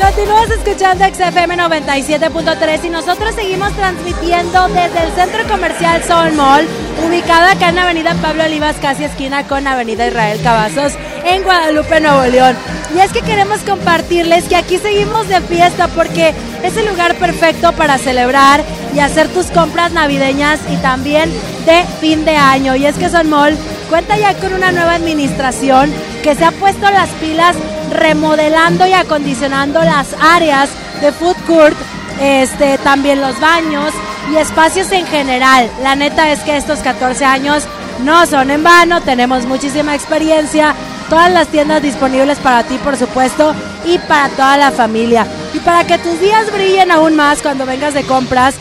[0.00, 6.66] Continúas escuchando XFM 97.3 y nosotros seguimos transmitiendo desde el Centro Comercial Sol Mall,
[7.06, 12.24] ubicado acá en Avenida Pablo Olivas, casi esquina con Avenida Israel Cavazos, en Guadalupe, Nuevo
[12.28, 12.56] León.
[12.96, 16.32] Y es que queremos compartirles que aquí seguimos de fiesta porque
[16.62, 21.30] es el lugar perfecto para celebrar y hacer tus compras navideñas y también
[21.66, 22.74] de fin de año.
[22.74, 23.58] Y es que Sol Mall
[23.94, 25.88] cuenta ya con una nueva administración
[26.24, 27.54] que se ha puesto las pilas
[27.92, 30.68] remodelando y acondicionando las áreas
[31.00, 31.76] de food court,
[32.20, 33.92] este, también los baños
[34.32, 35.70] y espacios en general.
[35.80, 37.68] La neta es que estos 14 años
[38.02, 40.74] no son en vano, tenemos muchísima experiencia,
[41.08, 43.54] todas las tiendas disponibles para ti, por supuesto,
[43.84, 45.24] y para toda la familia.
[45.52, 48.56] Y para que tus días brillen aún más cuando vengas de compras,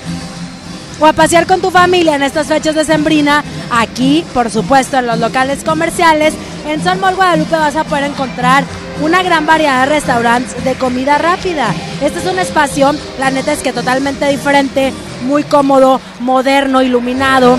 [1.00, 3.44] o a pasear con tu familia en estas fechas de sembrina,
[3.80, 6.34] aquí, por supuesto, en los locales comerciales,
[6.68, 8.64] en Son Mall Guadalupe vas a poder encontrar
[9.02, 11.74] una gran variedad de restaurantes de comida rápida.
[12.02, 14.94] Este es un espacio, la neta es que totalmente diferente,
[15.24, 17.58] muy cómodo, moderno, iluminado,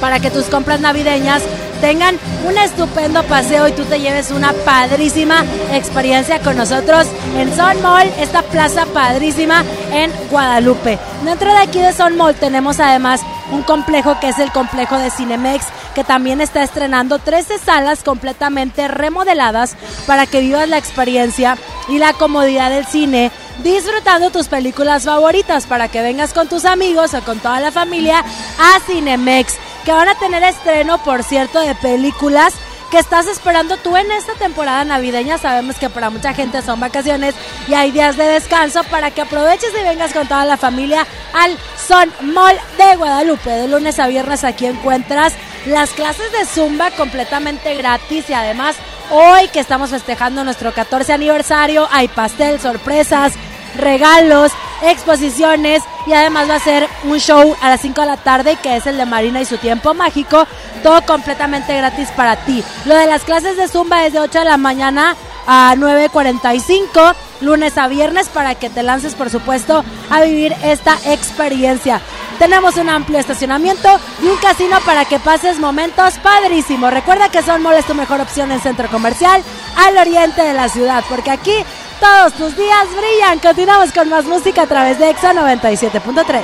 [0.00, 1.42] para que tus compras navideñas
[1.80, 2.16] tengan
[2.46, 8.08] un estupendo paseo y tú te lleves una padrísima experiencia con nosotros en Son Mall,
[8.20, 10.98] esta plaza padrísima en Guadalupe.
[11.24, 13.20] Dentro de aquí de Son Mall tenemos además
[13.52, 18.88] un complejo que es el complejo de Cinemex, que también está estrenando 13 salas completamente
[18.88, 19.76] remodeladas
[20.06, 21.56] para que vivas la experiencia
[21.88, 23.30] y la comodidad del cine
[23.62, 28.20] disfrutando tus películas favoritas para que vengas con tus amigos o con toda la familia
[28.58, 29.54] a Cinemex,
[29.84, 32.54] que van a tener estreno, por cierto, de películas
[32.92, 35.38] que estás esperando tú en esta temporada navideña.
[35.38, 37.34] Sabemos que para mucha gente son vacaciones
[37.66, 41.56] y hay días de descanso para que aproveches y vengas con toda la familia al
[41.88, 43.48] Son Mall de Guadalupe.
[43.48, 45.32] De lunes a viernes aquí encuentras
[45.64, 48.76] las clases de Zumba completamente gratis y además
[49.10, 53.32] hoy que estamos festejando nuestro 14 aniversario hay pastel, sorpresas,
[53.76, 58.56] regalos, exposiciones y además va a ser un show a las 5 de la tarde
[58.62, 60.46] que es el de Marina y su tiempo mágico,
[60.82, 62.62] todo completamente gratis para ti.
[62.84, 65.16] Lo de las clases de Zumba es de 8 de la mañana
[65.46, 72.00] a 9.45, lunes a viernes, para que te lances, por supuesto, a vivir esta experiencia.
[72.38, 73.88] Tenemos un amplio estacionamiento
[74.22, 76.92] y un casino para que pases momentos padrísimos.
[76.92, 79.42] Recuerda que Son Mall es tu mejor opción en centro comercial
[79.76, 81.54] al oriente de la ciudad, porque aquí
[82.02, 83.38] todos tus días brillan.
[83.38, 86.42] Continuamos con más música a través de EXA 97.3.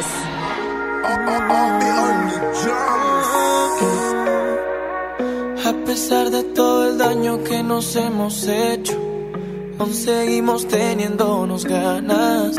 [5.66, 8.94] A pesar de todo el daño que nos hemos hecho,
[9.80, 12.56] aún seguimos teniéndonos ganas.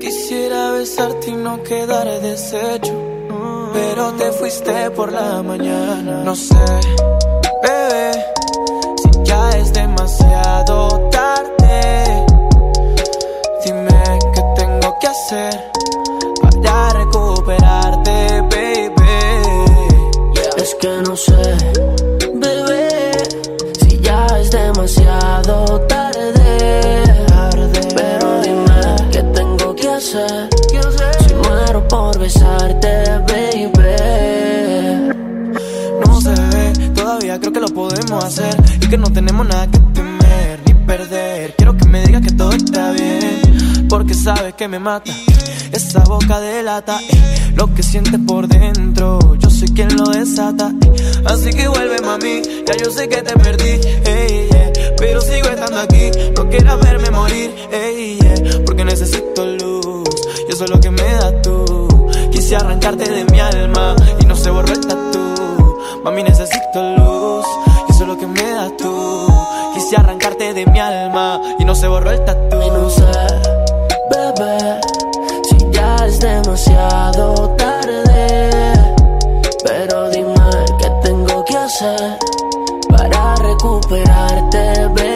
[0.00, 2.94] Quisiera besarte y no quedar deshecho,
[3.72, 6.22] pero te fuiste por la mañana.
[6.22, 6.54] No sé,
[7.64, 8.12] bebé,
[9.02, 12.03] si ya es demasiado tarde.
[15.04, 15.70] Que hacer
[16.62, 18.92] para recuperarte, baby.
[20.56, 21.42] Es que no sé,
[22.34, 23.12] bebé,
[23.80, 27.02] si ya es demasiado tarde.
[27.94, 30.48] Pero dime qué tengo que hacer.
[31.26, 33.90] Si muero por besarte, baby.
[36.06, 39.78] No se ve, todavía creo que lo podemos hacer y que no tenemos nada que
[39.92, 41.54] temer ni perder.
[41.56, 43.43] Quiero que me digas que todo está bien,
[43.88, 45.12] porque sabes que me mata.
[45.72, 49.34] Esa boca delata eh, lo que sientes por dentro.
[49.36, 50.70] Yo soy quien lo desata.
[50.70, 51.22] eh.
[51.26, 52.42] Así que vuelve, mami.
[52.66, 54.72] Ya yo sé que te perdí, ey, yeah.
[54.96, 56.10] pero sigo estando aquí.
[56.36, 58.60] No quieras verme morir, ey, yeah.
[58.64, 60.08] porque necesito luz.
[60.48, 62.06] Y eso es lo que me das tú.
[62.30, 65.78] Quise arrancarte de mi alma y no se borró el tatu.
[66.04, 67.46] Mami, necesito luz.
[67.88, 69.26] Y eso es lo que me das tú.
[69.74, 73.63] Quise arrancarte de mi alma y no se borró el tatu.
[74.14, 74.80] Bebé,
[75.48, 78.50] si ya es demasiado tarde.
[79.64, 80.34] Pero dime
[80.80, 82.18] qué tengo que hacer
[82.88, 85.13] para recuperarte, baby.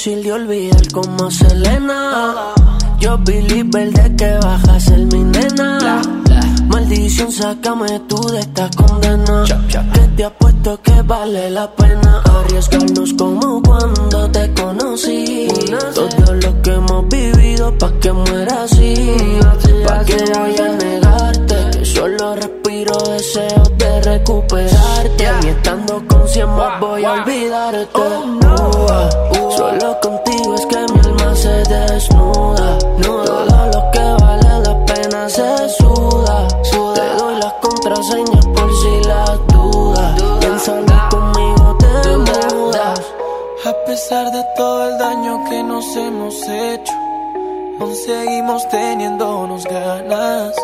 [0.00, 2.54] difícil de olvidar como Selena.
[3.00, 6.00] Yo believer de que vas a ser mi nena.
[6.68, 9.44] Maldición, sácame tú de esta condena.
[9.92, 15.48] Que te apuesto que vale la pena arriesgarnos como cuando te conocí.
[15.94, 18.94] Todo lo que hemos vivido pa' que muera así.
[19.86, 21.84] Pa' que voy a negarte.
[21.84, 25.24] Solo respiro deseos de recuperarte.
[25.42, 26.60] Y estando que uh,
[29.56, 32.78] Solo contigo es que mi alma se desnuda.
[33.02, 36.46] Todo lo que vale la pena se suda.
[36.94, 40.22] Te doy las contraseñas por si las dudas.
[40.40, 43.00] Pensando conmigo te mudas.
[43.66, 46.92] A pesar de todo el daño que nos hemos hecho,
[47.80, 50.54] aún seguimos teniéndonos ganas.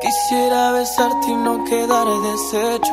[0.00, 2.92] Quisiera besarte y no quedar deshecho,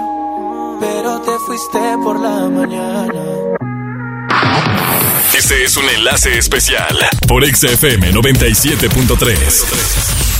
[0.83, 3.23] pero te fuiste por la mañana.
[5.37, 6.97] Este es un enlace especial
[7.27, 10.32] por XFM 97.3.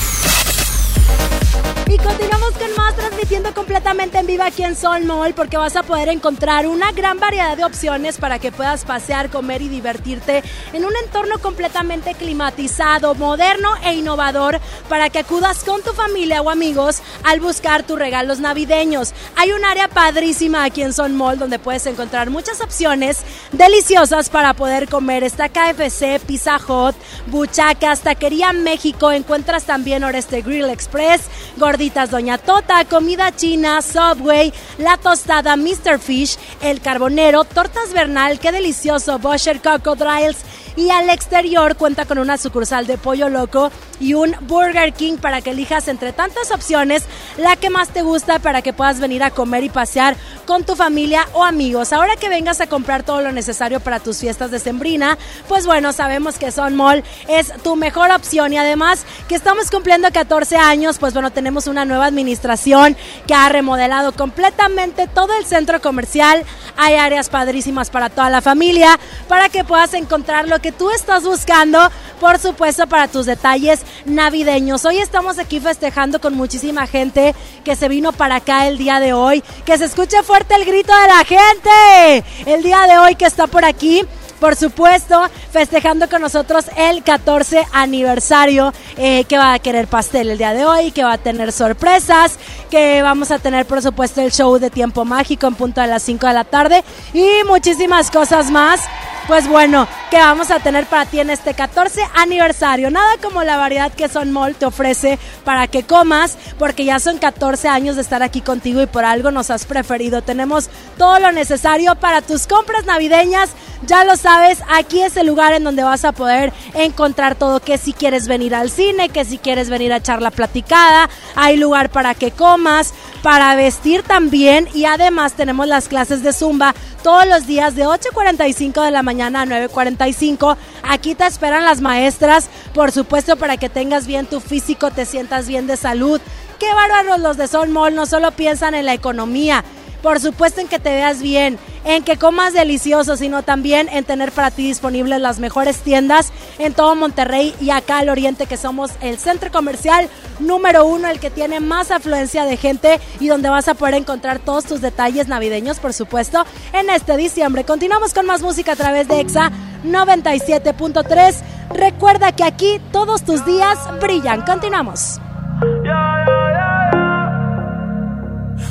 [3.34, 7.20] transmitiendo completamente en vivo aquí en Sol Mall porque vas a poder encontrar una gran
[7.20, 13.16] variedad de opciones para que puedas pasear, comer y divertirte en un entorno completamente climatizado,
[13.16, 18.40] moderno e innovador para que acudas con tu familia o amigos al buscar tus regalos
[18.40, 19.14] navideños.
[19.36, 24.54] Hay un área padrísima aquí en Sol Mall donde puedes encontrar muchas opciones deliciosas para
[24.54, 25.24] poder comer.
[25.24, 26.96] Está KFC, Pizza Hut,
[27.28, 31.22] Buchacas, Taquería México, encuentras también Oreste Grill Express,
[31.58, 36.00] Gorditas Doña Tota, comida china, Subway, la tostada Mr.
[36.00, 40.38] Fish, el carbonero, tortas Bernal, qué delicioso, Bosher Cocodriles
[40.76, 45.42] y al exterior cuenta con una sucursal de pollo loco y un Burger King para
[45.42, 47.04] que elijas entre tantas opciones
[47.38, 50.76] la que más te gusta para que puedas venir a comer y pasear con tu
[50.76, 51.94] familia o amigos.
[51.94, 55.18] Ahora que vengas a comprar todo lo necesario para tus fiestas de Sembrina,
[55.48, 60.10] pues bueno, sabemos que Son Mall es tu mejor opción y además que estamos cumpliendo
[60.12, 62.98] 14 años, pues bueno, tenemos una nueva administración
[63.28, 66.44] que ha remodelado completamente todo el centro comercial.
[66.78, 71.24] Hay áreas padrísimas para toda la familia, para que puedas encontrar lo que tú estás
[71.26, 71.78] buscando,
[72.22, 74.86] por supuesto, para tus detalles navideños.
[74.86, 77.36] Hoy estamos aquí festejando con muchísima gente
[77.66, 79.44] que se vino para acá el día de hoy.
[79.66, 82.26] Que se escuche fuerte el grito de la gente.
[82.46, 84.08] El día de hoy que está por aquí
[84.40, 85.24] por supuesto,
[85.54, 90.66] festejando con nosotros el 14 aniversario, eh, que va a querer pastel el día de
[90.66, 92.38] hoy, que va a tener sorpresas,
[92.70, 96.04] que vamos a tener, por supuesto, el show de tiempo mágico en punto de las
[96.04, 96.84] 5 de la tarde
[97.14, 98.82] y muchísimas cosas más.
[99.28, 102.92] Pues bueno, que vamos a tener para ti en este 14 aniversario.
[102.92, 107.20] Nada como la variedad que Son Mall te ofrece para que comas, porque ya son
[107.20, 110.22] 14 años de estar aquí contigo y por algo nos has preferido.
[110.24, 113.52] Tenemos todo lo necesario para tus compras navideñas.
[113.88, 117.78] Ya lo sabes, aquí es el lugar en donde vas a poder encontrar todo, que
[117.78, 121.90] si quieres venir al cine, que si quieres venir a echar la platicada, hay lugar
[121.90, 126.74] para que comas, para vestir también y además tenemos las clases de Zumba
[127.04, 130.56] todos los días de 8.45 de la mañana a 9.45.
[130.84, 135.48] Aquí te esperan las maestras, por supuesto, para que tengas bien tu físico, te sientas
[135.48, 136.22] bien de salud.
[136.60, 139.64] Qué bárbaros los de Son Mall, no solo piensan en la economía,
[140.04, 144.32] por supuesto en que te veas bien, en que comas delicioso, sino también en tener
[144.34, 148.92] para ti disponibles las mejores tiendas en todo Monterrey y acá al oriente, que somos
[149.02, 150.10] el centro comercial
[150.40, 154.40] número uno, el que tiene más afluencia de gente y donde vas a poder encontrar
[154.40, 157.64] todos tus detalles navideños, por supuesto, en este diciembre.
[157.64, 159.52] Continuamos con más música a través de EXA
[159.86, 161.36] 97.3.
[161.74, 164.42] Recuerda que aquí todos tus días brillan.
[164.42, 165.22] Continuamos.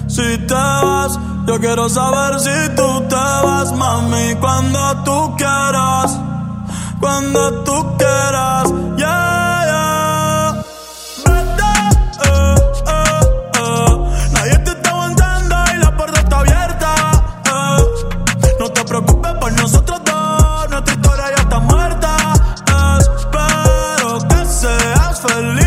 [0.09, 6.19] Si te vas, yo quiero saber si tú te vas, mami, cuando tú quieras,
[7.01, 10.63] cuando tú quieras, yeah, yeah.
[11.25, 11.73] Vete,
[12.25, 12.55] eh,
[12.87, 13.25] eh,
[13.55, 14.31] eh.
[14.33, 16.95] Nadie te está aguantando y la puerta está abierta.
[17.47, 18.57] eh.
[18.61, 22.17] No te preocupes por nosotros dos, nuestra historia ya está muerta.
[23.01, 25.62] Espero que seas feliz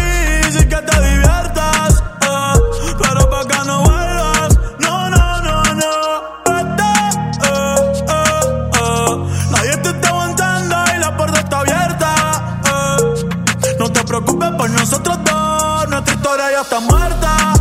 [14.22, 17.54] preocupes por nosotros dos, nuestra historia ya está muerta.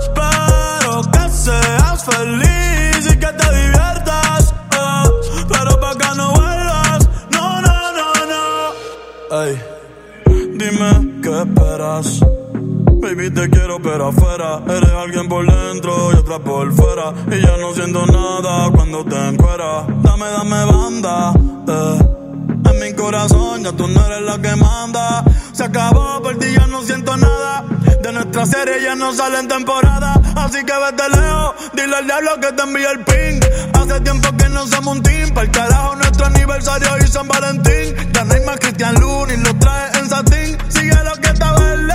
[0.00, 4.54] Espero que seas feliz y que te diviertas.
[4.72, 5.10] eh.
[5.48, 9.42] Pero pa' que no vuelvas, no, no, no, no.
[9.42, 9.62] Ey,
[10.54, 12.20] dime qué esperas.
[13.00, 14.60] Baby, te quiero, pero afuera.
[14.66, 14.87] Eres
[29.08, 31.54] no sale en temporada, así que vete lejos.
[31.72, 33.40] Dile al diablo que te envía el ping.
[33.72, 35.30] Hace tiempo que no somos un team.
[35.30, 37.96] Para el carajo, nuestro aniversario y San Valentín.
[38.12, 40.58] Ya no más Cristian Luna y lo trae en satín.
[40.68, 41.94] Sigue lo que te verde.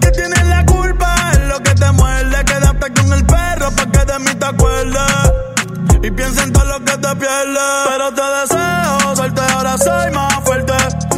[0.00, 0.10] Eh.
[0.14, 2.44] Tienes la culpa, es lo que te muerde.
[2.44, 5.32] Quédate con el perro para que de mí te acuerdes.
[6.04, 7.66] Y piensa en todo lo que te pierde.
[7.88, 10.74] Pero te deseo suerte, ahora soy más fuerte.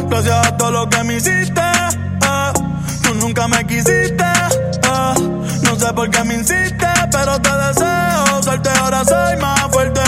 [0.09, 1.61] Gracias a todo lo que me hiciste.
[1.61, 2.53] Eh.
[3.03, 4.20] Tú nunca me quisiste
[5.91, 8.43] sé por qué me insiste, pero te deseo.
[8.43, 10.01] Suerte, ahora soy más fuerte.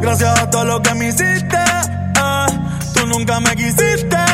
[0.00, 1.56] Gracias a todo lo que me hiciste.
[1.56, 2.46] eh.
[2.94, 4.29] Tú nunca me quisiste.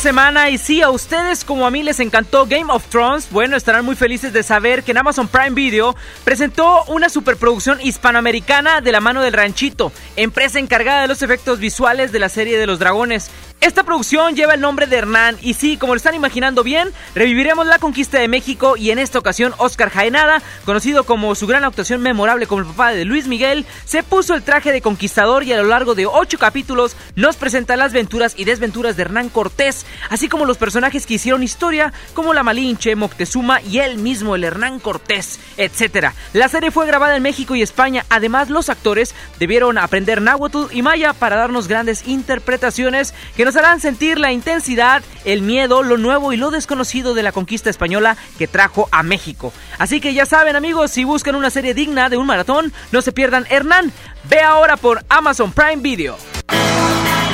[0.00, 3.84] Semana y sí, a ustedes como a mí les encantó Game of Thrones, bueno, estarán
[3.84, 5.94] muy felices de saber que en Amazon Prime Video
[6.24, 12.12] presentó una superproducción hispanoamericana de la mano del Ranchito, empresa encargada de los efectos visuales
[12.12, 13.30] de la serie de los dragones.
[13.60, 17.66] Esta producción lleva el nombre de Hernán y sí, como lo están imaginando bien, reviviremos
[17.66, 22.00] la conquista de México y en esta ocasión Oscar Jaenada, conocido como su gran actuación
[22.00, 25.58] memorable como el papá de Luis Miguel, se puso el traje de conquistador y a
[25.58, 30.30] lo largo de ocho capítulos nos presenta las aventuras y desventuras de Hernán Cortés, así
[30.30, 34.80] como los personajes que hicieron historia como la Malinche, Moctezuma y él mismo, el Hernán
[34.80, 36.12] Cortés, etc.
[36.32, 40.80] La serie fue grabada en México y España, además los actores debieron aprender náhuatl y
[40.80, 46.32] maya para darnos grandes interpretaciones que nos harán sentir la intensidad, el miedo, lo nuevo
[46.32, 49.52] y lo desconocido de la conquista española que trajo a México.
[49.78, 53.12] Así que ya saben amigos, si buscan una serie digna de un maratón, no se
[53.12, 53.92] pierdan Hernán.
[54.24, 56.16] Ve ahora por Amazon Prime Video.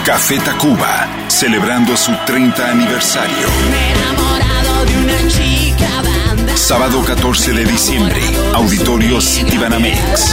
[0.04, 3.48] Café Tacuba, celebrando su 30 aniversario.
[6.54, 8.20] Sábado 14 de diciembre,
[8.54, 10.32] Auditorio Citibanamex.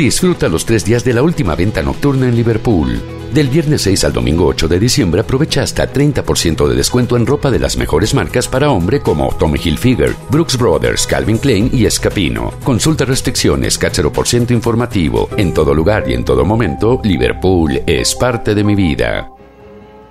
[0.00, 3.02] Disfruta los tres días de la última venta nocturna en Liverpool.
[3.34, 7.50] Del viernes 6 al domingo 8 de diciembre aprovecha hasta 30% de descuento en ropa
[7.50, 12.50] de las mejores marcas para hombre como Tommy Hilfiger, Brooks Brothers, Calvin Klein y Escapino.
[12.64, 13.78] Consulta restricciones,
[14.24, 15.28] ciento informativo.
[15.36, 19.28] En todo lugar y en todo momento, Liverpool es parte de mi vida.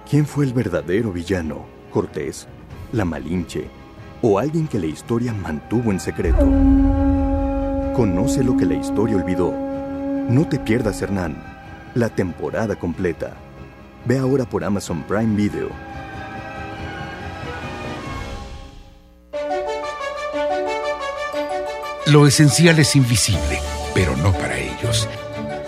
[0.08, 1.66] ¿Quién fue el verdadero villano?
[1.92, 2.48] ¿Cortés?
[2.92, 3.72] ¿La Malinche?
[4.22, 6.46] o alguien que la historia mantuvo en secreto.
[7.96, 9.69] Conoce lo que la historia olvidó.
[10.30, 11.42] No te pierdas Hernán,
[11.96, 13.34] la temporada completa.
[14.06, 15.72] Ve ahora por Amazon Prime Video.
[22.06, 23.60] Lo esencial es invisible,
[23.96, 25.10] pero no para ellos.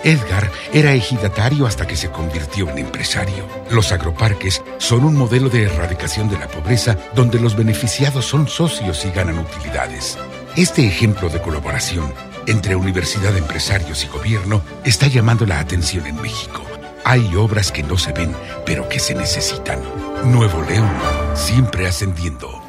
[0.04, 3.44] Edgar era ejidatario hasta que se convirtió en empresario.
[3.68, 9.04] Los agroparques son un modelo de erradicación de la pobreza donde los beneficiados son socios
[9.06, 10.16] y ganan utilidades.
[10.54, 12.12] Este ejemplo de colaboración
[12.46, 16.62] entre universidad, empresarios y gobierno está llamando la atención en México.
[17.04, 18.32] Hay obras que no se ven,
[18.64, 19.80] pero que se necesitan.
[20.24, 20.90] Nuevo León,
[21.34, 22.62] siempre ascendiendo.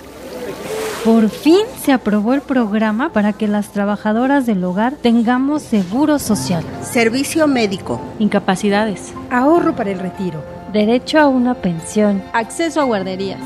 [1.03, 6.63] Por fin se aprobó el programa para que las trabajadoras del hogar tengamos seguro social,
[6.81, 10.41] servicio médico, incapacidades, ahorro para el retiro,
[10.71, 13.41] derecho a una pensión, acceso a guarderías.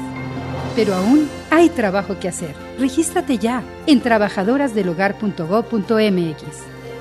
[0.77, 2.53] Pero aún hay trabajo que hacer.
[2.77, 6.43] Regístrate ya en trabajadorasdelhogar.gov.mx.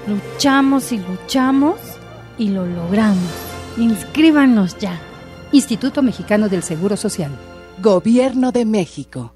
[0.09, 1.78] Luchamos y luchamos
[2.39, 3.19] y lo logramos.
[3.77, 4.98] Inscríbanos ya.
[5.53, 7.32] Instituto Mexicano del Seguro Social.
[7.82, 9.36] Gobierno de México.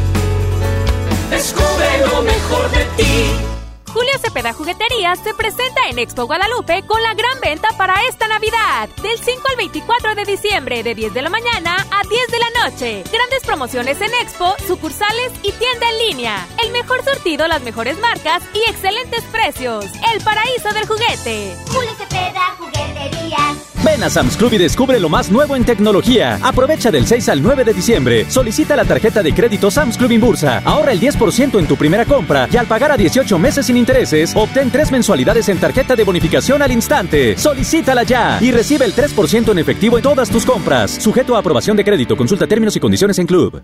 [4.31, 8.87] Cepeda Jugueterías se presenta en Expo Guadalupe con la gran venta para esta Navidad.
[9.01, 12.63] Del 5 al 24 de diciembre, de 10 de la mañana a 10 de la
[12.63, 13.03] noche.
[13.11, 16.47] Grandes promociones en Expo, sucursales y tienda en línea.
[16.63, 19.83] El mejor surtido, las mejores marcas y excelentes precios.
[20.13, 21.53] El paraíso del juguete.
[21.67, 23.70] Julio Cepeda Jugueterías.
[23.83, 26.37] Ven a Sam's Club y descubre lo más nuevo en tecnología.
[26.43, 28.25] Aprovecha del 6 al 9 de diciembre.
[28.29, 30.61] Solicita la tarjeta de crédito Sam's Club Inbursa.
[30.65, 34.35] Ahorra el 10% en tu primera compra y al pagar a 18 meses sin intereses,
[34.35, 37.35] obtén tres mensualidades en tarjeta de bonificación al instante.
[37.37, 40.91] Solicítala ya y recibe el 3% en efectivo en todas tus compras.
[40.91, 42.15] Sujeto a aprobación de crédito.
[42.15, 43.63] Consulta términos y condiciones en Club.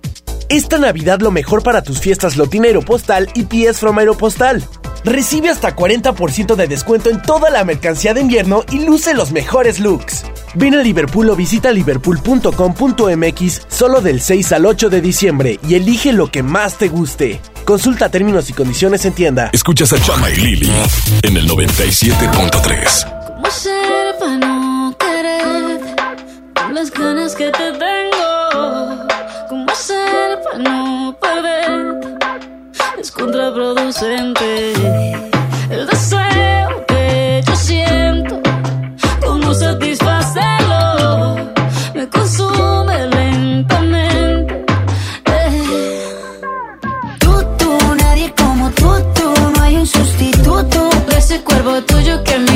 [0.49, 4.63] Esta Navidad lo mejor para tus fiestas lo tiene Aeropostal y PS from Aeropostal.
[5.07, 9.79] Recibe hasta 40% de descuento en toda la mercancía de invierno y luce los mejores
[9.79, 10.25] looks.
[10.53, 16.11] Ven a Liverpool o visita liverpool.com.mx solo del 6 al 8 de diciembre y elige
[16.11, 17.39] lo que más te guste.
[17.63, 19.49] Consulta términos y condiciones en tienda.
[19.53, 20.69] Escuchas a Chama y Lili
[21.21, 23.27] en el 97.3.
[23.27, 25.79] ¿Cómo ser para no querer
[26.53, 29.07] con las ganas que te tengo?
[29.47, 32.16] ¿Cómo ser para no perder?
[33.07, 34.73] Es contraproducente
[35.69, 38.41] el deseo que yo siento.
[39.25, 41.37] ¿Cómo satisfacerlo?
[41.95, 44.65] Me consume lentamente.
[45.25, 46.03] Eh.
[47.19, 50.89] Tú, tú, nadie como tú, tú, no hay un sustituto.
[51.17, 52.46] Ese cuerpo tuyo que me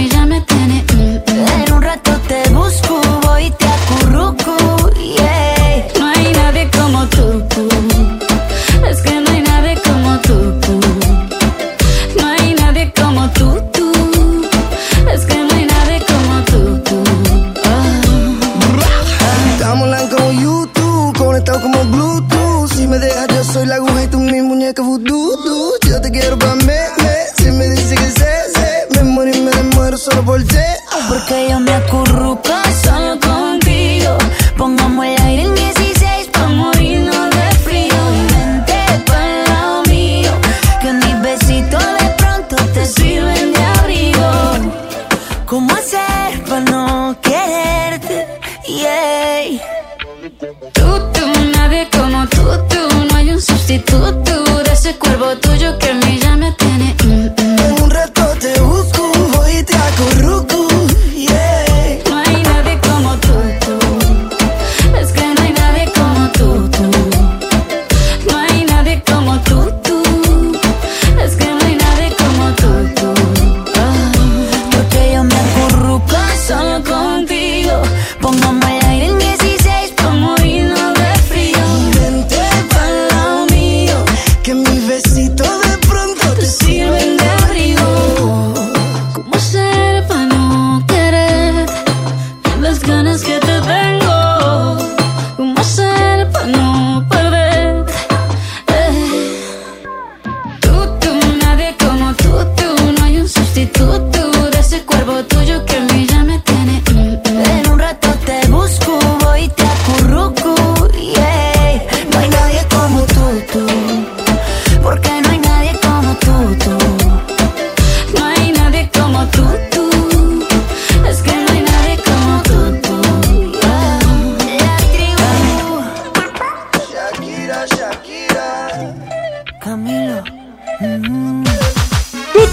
[129.59, 130.23] Camilo.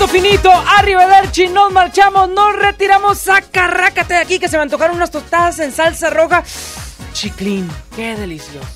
[0.09, 5.59] Finito, arrivederci, nos marchamos, nos retiramos, sacarrácate de aquí que se me antojaron unas tostadas
[5.59, 6.43] en salsa roja.
[7.13, 8.67] Chiclín, qué delicioso.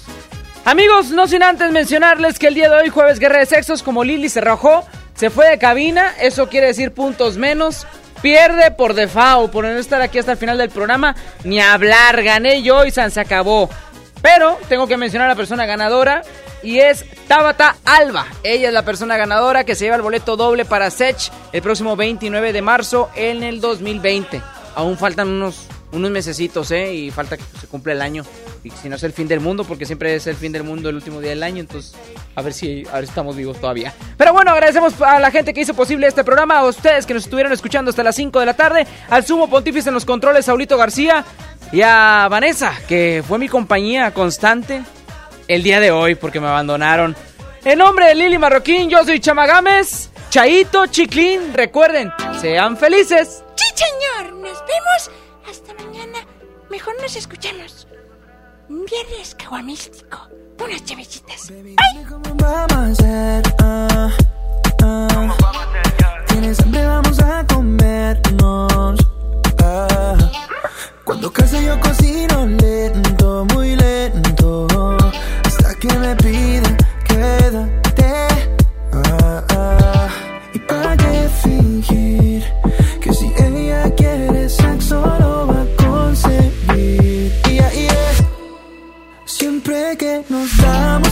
[0.67, 4.05] Amigos, no sin antes mencionarles que el día de hoy, jueves guerra de sexos, como
[4.05, 7.87] Lili se rajó, se fue de cabina, eso quiere decir puntos menos.
[8.21, 12.63] Pierde por default, por no estar aquí hasta el final del programa, ni hablar, gané
[12.63, 13.71] yo y se acabó.
[14.21, 16.23] Pero tengo que mencionar a la persona ganadora,
[16.63, 18.27] y es Tabata Alba.
[18.43, 21.97] Ella es la persona ganadora que se lleva el boleto doble para Sech el próximo
[21.97, 24.41] 29 de marzo en el 2020.
[24.75, 26.95] Aún faltan unos, unos mesecitos, ¿eh?
[26.95, 28.25] Y falta que se cumpla el año.
[28.65, 30.89] Y si no es el fin del mundo, porque siempre es el fin del mundo
[30.89, 31.95] el último día del año, entonces
[32.37, 33.93] a ver si, a ver estamos vivos todavía.
[34.17, 37.25] Pero bueno, agradecemos a la gente que hizo posible este programa, a ustedes que nos
[37.25, 40.77] estuvieron escuchando hasta las 5 de la tarde, al sumo pontífice en los controles, Saulito
[40.79, 41.25] García,
[41.73, 44.83] y a Vanessa, que fue mi compañía constante
[45.55, 47.15] el día de hoy porque me abandonaron.
[47.65, 52.11] En nombre de Lili Marroquín, yo soy Chamagames, Chaito, Chiclín, recuerden,
[52.41, 53.45] sean felices.
[53.55, 55.11] Sí, señor, nos vemos
[55.49, 56.27] hasta mañana.
[56.71, 57.87] Mejor nos escuchamos.
[58.69, 61.51] Viernes caguamístico, unas chavecitas.
[61.51, 61.77] Bye.
[62.39, 63.43] Vamos a hacer.
[66.29, 68.99] Tienes hambre, vamos a comernos.
[69.63, 70.17] Ah.
[71.05, 74.67] Cuando casa yo cocino lento, muy lento.
[75.83, 76.77] Que me piden,
[77.09, 78.29] quédate.
[78.93, 80.09] Ah, ah.
[80.55, 82.45] ¿Y para qué fingir?
[83.01, 87.33] Que si ella quiere sexo lo va a conseguir.
[87.49, 88.15] Yeah, yeah.
[89.25, 91.12] Siempre que nos damos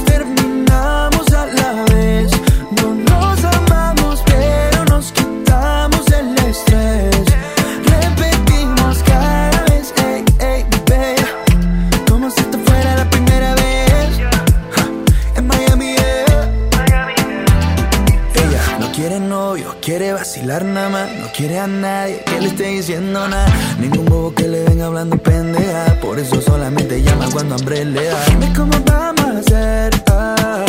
[20.51, 23.47] No quiere a nadie que le esté diciendo nada.
[23.79, 25.95] Ningún bobo que le venga hablando pendeja.
[26.01, 28.25] Por eso solamente llama cuando hambre le da.
[28.25, 30.03] Dime cómo vamos a hacer.
[30.11, 30.65] Ah,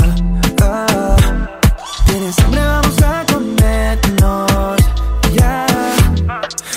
[0.61, 1.17] ah.
[2.05, 4.77] Tienes hambre, vamos a comernos.
[5.33, 5.65] Ya.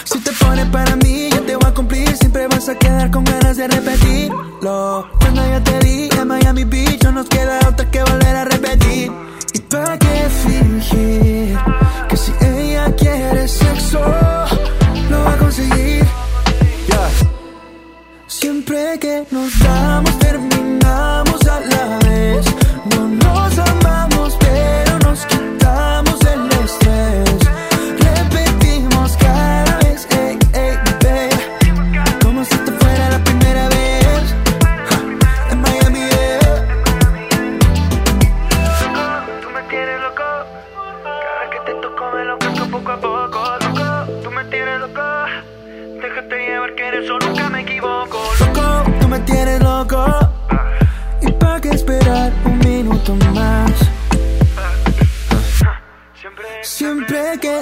[0.04, 2.16] Si te pones para mí, yo te voy a cumplir.
[2.16, 5.10] Siempre vas a quedar con ganas de repetirlo.
[5.20, 9.12] Cuando yo te di Miami Beach, no nos queda otra que volver a repetir.
[9.52, 11.33] ¿Y para qué fingir?
[18.98, 20.13] Que nos damos,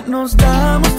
[0.07, 0.92] nos damos,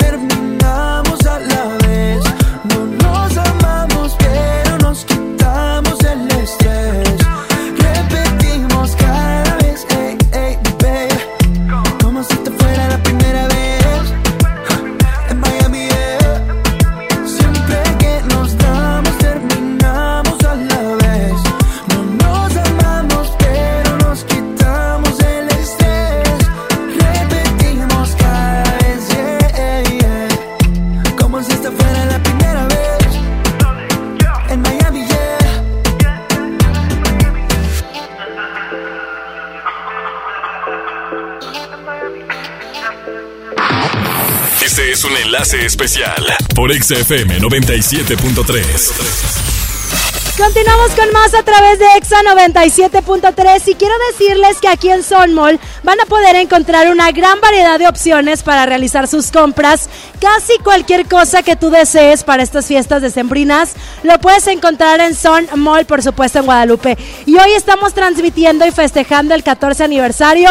[45.54, 46.26] es un enlace especial
[46.56, 50.34] por XFM 97.3.
[50.38, 55.32] Continuamos con más a través de Exa 97.3 y quiero decirles que aquí en Son
[55.34, 59.92] Mall van a poder encontrar una gran variedad de opciones para realizar sus compras.
[60.20, 65.48] Casi cualquier cosa que tú desees para estas fiestas decembrinas lo puedes encontrar en Son
[65.56, 66.98] Mall, por supuesto en Guadalupe.
[67.28, 70.50] Y hoy estamos transmitiendo y festejando el 14 aniversario.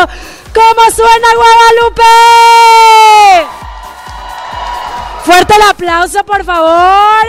[0.54, 2.02] ¿Cómo suena Guadalupe?
[5.24, 7.26] Fuerte el aplauso, por favor.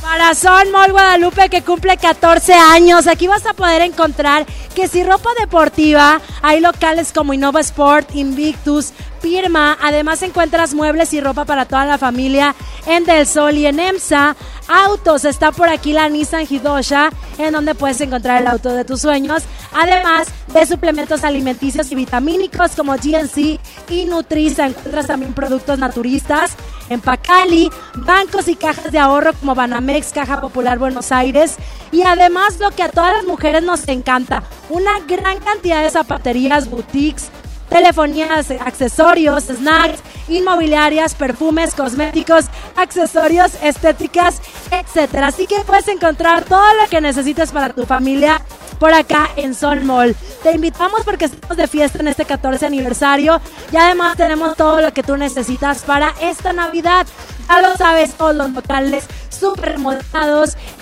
[0.00, 5.02] Para Son Mall Guadalupe que cumple 14 años, aquí vas a poder encontrar que si
[5.02, 8.92] ropa deportiva, hay locales como Innova Sport, Invictus,
[9.26, 9.76] Pirma.
[9.82, 12.54] Además encuentras muebles y ropa para toda la familia
[12.86, 14.36] en Del Sol y en EMSA.
[14.68, 19.00] Autos, está por aquí la Nissan Hidosha, en donde puedes encontrar el auto de tus
[19.00, 19.42] sueños.
[19.74, 23.58] Además de suplementos alimenticios y vitamínicos como GNC
[23.90, 24.66] y Nutriza.
[24.66, 26.52] Encuentras también productos naturistas
[26.88, 31.56] en Pacali, bancos y cajas de ahorro como Banamex, Caja Popular Buenos Aires.
[31.90, 36.70] Y además lo que a todas las mujeres nos encanta, una gran cantidad de zapaterías,
[36.70, 37.28] boutiques,
[37.68, 44.40] telefonías, accesorios, snacks, inmobiliarias, perfumes, cosméticos, accesorios, estéticas,
[44.70, 45.28] etcétera.
[45.28, 48.40] Así que puedes encontrar todo lo que necesites para tu familia
[48.78, 50.14] por acá en Sol Mall.
[50.42, 53.40] Te invitamos porque estamos de fiesta en este 14 aniversario
[53.72, 57.06] y además tenemos todo lo que tú necesitas para esta Navidad.
[57.48, 59.76] Ya lo sabes, todos los locales súper.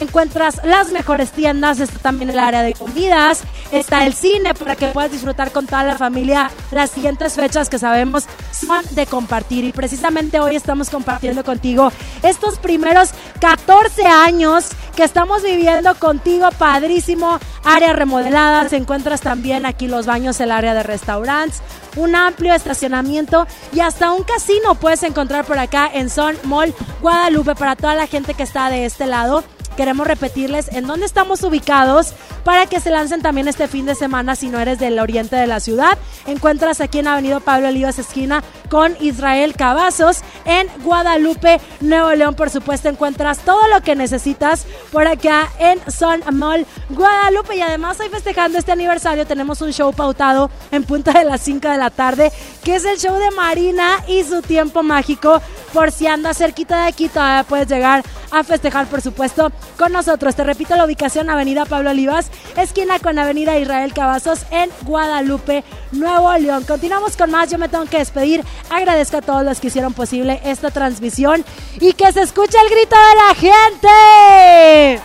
[0.00, 1.80] Encuentras las mejores tiendas.
[1.80, 3.42] Está también el área de comidas.
[3.72, 7.78] Está el cine para que puedas disfrutar con toda la familia las siguientes fechas que
[7.78, 9.64] sabemos son de compartir.
[9.64, 11.92] Y precisamente hoy estamos compartiendo contigo
[12.22, 13.10] estos primeros
[13.40, 16.48] 14 años que estamos viviendo contigo.
[16.56, 17.38] Padrísimo.
[17.92, 18.68] Remodelada.
[18.68, 21.62] Se encuentras también aquí los baños, el área de restaurantes.
[21.96, 27.54] Un amplio estacionamiento y hasta un casino puedes encontrar por acá en Son Mall Guadalupe
[27.54, 29.44] para toda la gente que está de este lado
[29.74, 32.14] queremos repetirles en dónde estamos ubicados
[32.44, 35.46] para que se lancen también este fin de semana si no eres del oriente de
[35.46, 35.98] la ciudad.
[36.26, 42.34] Encuentras aquí en Avenida Pablo Olivas esquina con Israel Cavazos en Guadalupe, Nuevo León.
[42.34, 47.98] Por supuesto, encuentras todo lo que necesitas por acá en Son Mall Guadalupe y además
[48.00, 51.90] hoy festejando este aniversario tenemos un show pautado en punta de las 5 de la
[51.90, 52.32] tarde
[52.62, 55.40] que es el show de Marina y su tiempo mágico.
[55.72, 60.34] Por si andas cerquita de aquí todavía puedes llegar a festejar por supuesto con nosotros.
[60.34, 66.32] Te repito la ubicación, Avenida Pablo Olivas, esquina con Avenida Israel Cavazos en Guadalupe, Nuevo
[66.34, 66.64] León.
[66.64, 68.44] Continuamos con más, yo me tengo que despedir.
[68.70, 71.44] Agradezco a todos los que hicieron posible esta transmisión
[71.80, 75.02] y que se escuche el grito de la gente.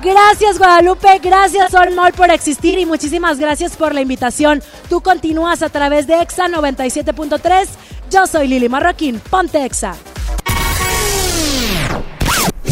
[0.00, 4.62] Gracias Guadalupe, gracias Olmol por existir y muchísimas gracias por la invitación.
[4.88, 7.66] Tú continúas a través de EXA 97.3.
[8.10, 9.96] Yo soy Lili Marroquín, ponte EXA.